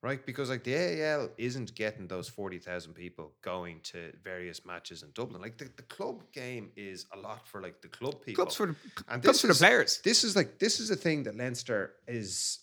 [0.07, 0.25] right?
[0.25, 5.09] Because like the AIL isn't getting those forty thousand people going to various matches in
[5.13, 5.41] Dublin.
[5.41, 8.43] Like the, the club game is a lot for like the club people.
[8.45, 8.75] Clubs for the
[9.09, 10.01] And clubs this for the is- players.
[10.03, 12.59] This is like this is a thing that Leinster is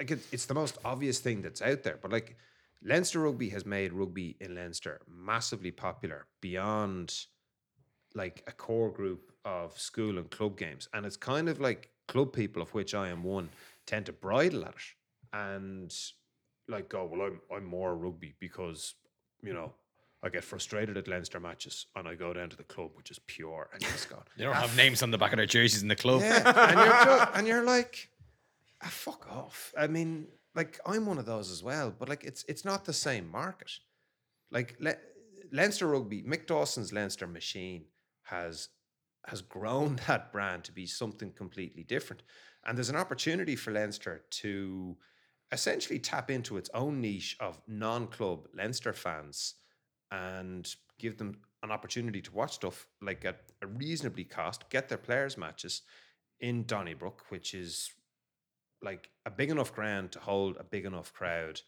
[0.00, 1.98] like it, it's the most obvious thing that's out there.
[2.00, 2.36] But like
[2.82, 7.14] Leinster rugby has made rugby in Leinster massively popular beyond
[8.14, 10.88] like a core group of school and club games.
[10.94, 13.48] And it's kind of like club people, of which I am one,
[13.86, 14.82] tend to bridle at it
[15.32, 15.94] and
[16.68, 18.94] like go, well, I'm I'm more rugby because,
[19.42, 19.72] you know,
[20.22, 23.18] I get frustrated at Leinster matches and I go down to the club, which is
[23.26, 23.70] pure.
[23.72, 25.96] And just go, They don't have names on the back of their jerseys in the
[25.96, 26.20] club.
[26.22, 28.10] yeah, and you're ju- and you're like,
[28.82, 29.72] ah, fuck off.
[29.78, 32.92] I mean, like I'm one of those as well, but like it's it's not the
[32.92, 33.70] same market.
[34.50, 34.96] Like Le-
[35.52, 37.84] Leinster rugby, Mick Dawson's Leinster machine
[38.24, 38.68] has
[39.26, 42.22] has grown that brand to be something completely different,
[42.66, 44.96] and there's an opportunity for Leinster to
[45.52, 49.54] essentially tap into its own niche of non-club Leinster fans
[50.10, 54.98] and give them an opportunity to watch stuff like at a reasonably cost, get their
[54.98, 55.82] players matches
[56.40, 57.90] in Donnybrook, which is
[58.82, 61.60] like a big enough ground to hold a big enough crowd.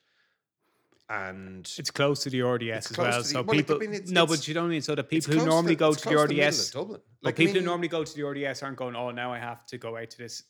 [1.09, 3.19] And It's close to the RDS as well.
[3.19, 4.95] the- So well, like, I people, mean, it's- no, it's- but you don't mean so
[4.95, 7.01] the people who normally to- go to the RDS, Dublin.
[7.21, 8.95] but Like, I people mean- who normally go to the RDS aren't going.
[8.95, 10.45] Oh, now I have to go out to this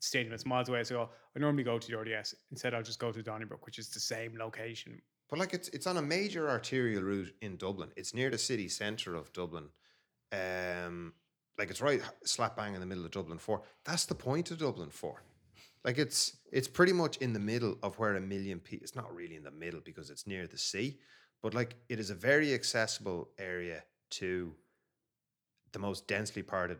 [0.00, 0.34] stadium.
[0.34, 0.84] It's miles away.
[0.84, 2.34] So I normally go to the RDS.
[2.50, 5.00] Instead, I'll just go to Donnybrook, which is the same location.
[5.28, 7.90] But like it's it's on a major arterial route in Dublin.
[7.96, 9.68] It's near the city centre of Dublin.
[10.32, 11.14] Um,
[11.58, 13.62] like it's right slap bang in the middle of Dublin Four.
[13.84, 15.22] That's the point of Dublin Four.
[15.84, 18.84] Like it's it's pretty much in the middle of where a million people.
[18.84, 20.98] It's not really in the middle because it's near the sea,
[21.42, 24.54] but like it is a very accessible area to
[25.72, 26.78] the most densely parted,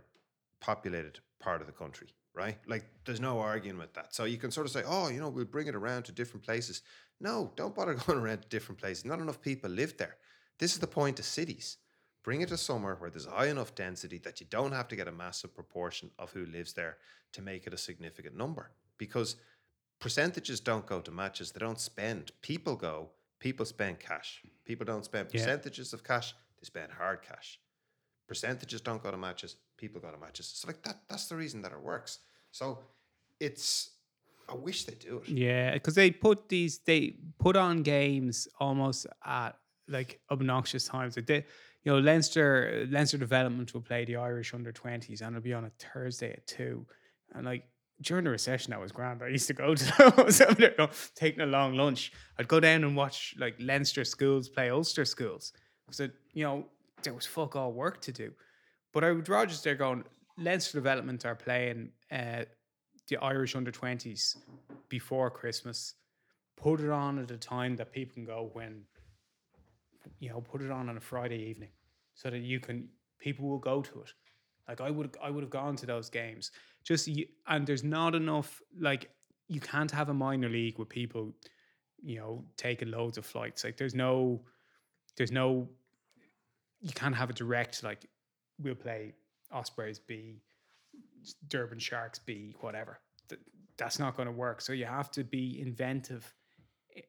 [0.61, 2.09] populated part of the country.
[2.37, 2.59] Right?
[2.67, 4.15] Like there's no arguing with that.
[4.15, 6.45] So you can sort of say, oh, you know, we'll bring it around to different
[6.45, 6.83] places.
[7.19, 9.07] No, don't bother going around to different places.
[9.07, 10.17] Not enough people live there.
[10.59, 11.79] This is the point of cities.
[12.23, 15.09] Bring it to somewhere where there's high enough density that you don't have to get
[15.09, 16.99] a massive proportion of who lives there
[17.33, 18.71] to make it a significant number.
[18.99, 19.37] Because
[19.99, 22.33] percentages don't go to matches, they don't spend.
[22.43, 23.11] People go,
[23.41, 24.43] people spend cash.
[24.65, 25.41] People don't spend Yeah.
[25.41, 27.61] percentages of cash, they spend hard cash.
[28.29, 30.53] Percentages don't go to matches, people go to matches.
[30.55, 32.21] So like that that's the reason that it works.
[32.51, 32.79] So
[33.41, 33.91] it's
[34.49, 35.29] I wish they do it.
[35.29, 39.57] Yeah, because they put these, they put on games almost at
[39.89, 41.17] like obnoxious times.
[41.17, 41.45] Like they,
[41.85, 45.65] you know, Leinster, Leinster Development will play the Irish under twenties, and it'll be on
[45.65, 46.87] a Thursday at two.
[47.35, 47.65] And like
[48.03, 49.23] during the recession, that was grand.
[49.23, 52.13] I used to go to those, taking a long lunch.
[52.39, 55.53] I'd go down and watch like Leinster schools play Ulster schools
[55.87, 56.67] because you know
[57.03, 58.33] there was fuck all work to do.
[58.97, 60.05] But I would rather just there going
[60.39, 62.45] Leinster Development are playing uh,
[63.09, 64.39] the Irish under 20s
[64.89, 65.97] before Christmas.
[66.57, 68.85] Put it on at a time that people can go when
[70.19, 71.69] you know, put it on on a Friday evening
[72.15, 72.89] so that you can
[73.21, 74.15] people will go to it.
[74.67, 76.51] Like I would I would have gone to those games.
[76.83, 77.07] Just
[77.49, 79.11] and there's not enough like
[79.47, 81.35] you can't have a minor league with people,
[82.03, 83.63] you know, taking loads of flights.
[83.63, 84.41] Like there's no
[85.19, 85.69] there's no
[86.81, 88.07] you can't have a direct like
[88.61, 89.15] we'll play
[89.53, 90.41] Ospreys B,
[91.49, 93.01] Durban Sharks B, whatever.
[93.77, 94.61] That's not going to work.
[94.61, 96.33] So you have to be inventive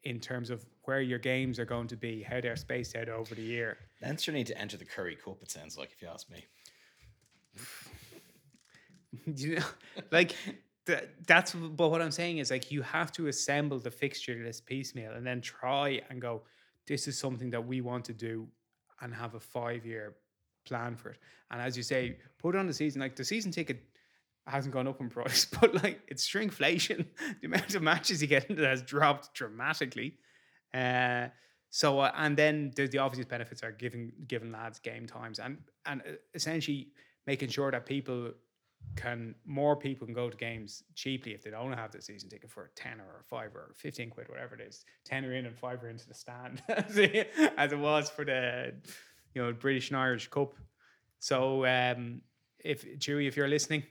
[0.03, 3.35] in terms of where your games are going to be, how they're spaced out over
[3.35, 3.77] the year.
[4.01, 5.37] Leinster need to enter the Currie Cup.
[5.41, 6.45] It sounds like, if you ask me.
[9.25, 9.65] you know,
[10.11, 10.35] like
[10.85, 14.65] th- that's but what I'm saying is like you have to assemble the fixture list
[14.65, 16.43] piecemeal and then try and go.
[16.85, 18.47] This is something that we want to do,
[19.01, 20.15] and have a five year
[20.67, 21.17] plan for it.
[21.51, 23.01] And as you say, put on the season.
[23.01, 23.81] Like the season ticket
[24.45, 27.05] hasn't gone up in price, but like it's shrinkflation.
[27.41, 30.15] the amount of matches you get into has dropped dramatically.
[30.73, 31.27] Uh,
[31.69, 35.57] so uh, and then the, the obvious benefits are giving giving lads game times and
[35.85, 36.89] and uh, essentially
[37.25, 38.31] making sure that people
[38.95, 42.49] can more people can go to games cheaply if they don't have the season ticket
[42.49, 45.45] for a 10 or a 5 or 15 quid whatever it is 10 or in
[45.45, 48.73] and 5 or into the stand as it was for the
[49.37, 50.55] you know British and Irish Cup.
[51.19, 52.21] So um
[52.59, 53.83] if Chewy if you're listening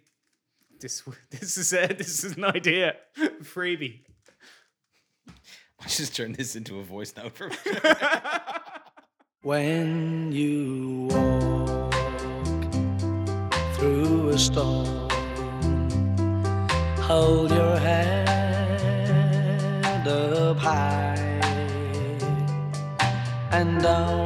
[0.80, 2.96] this this is a, this is an idea.
[3.42, 4.00] Freebie.
[5.80, 7.56] I just turn this into a voice note for me.
[9.42, 11.94] When you walk
[13.74, 15.08] through a storm,
[17.02, 18.26] hold your head
[20.08, 21.16] up high
[23.52, 24.25] and don't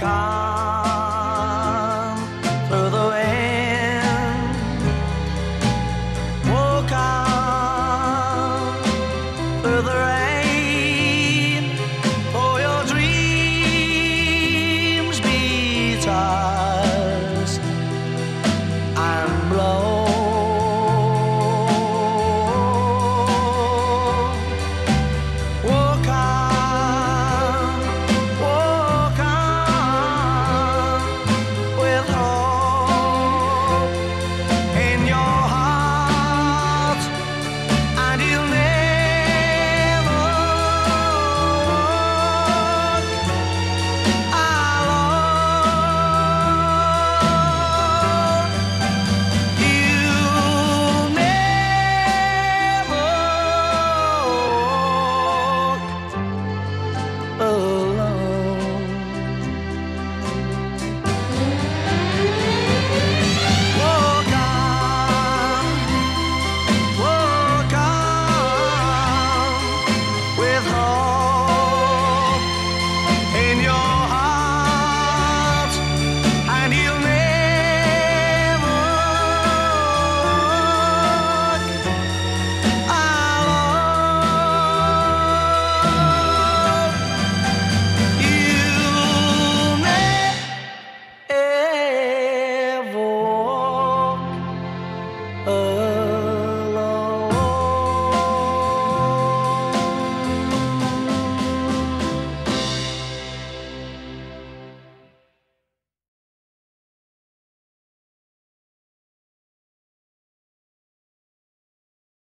[0.00, 0.57] On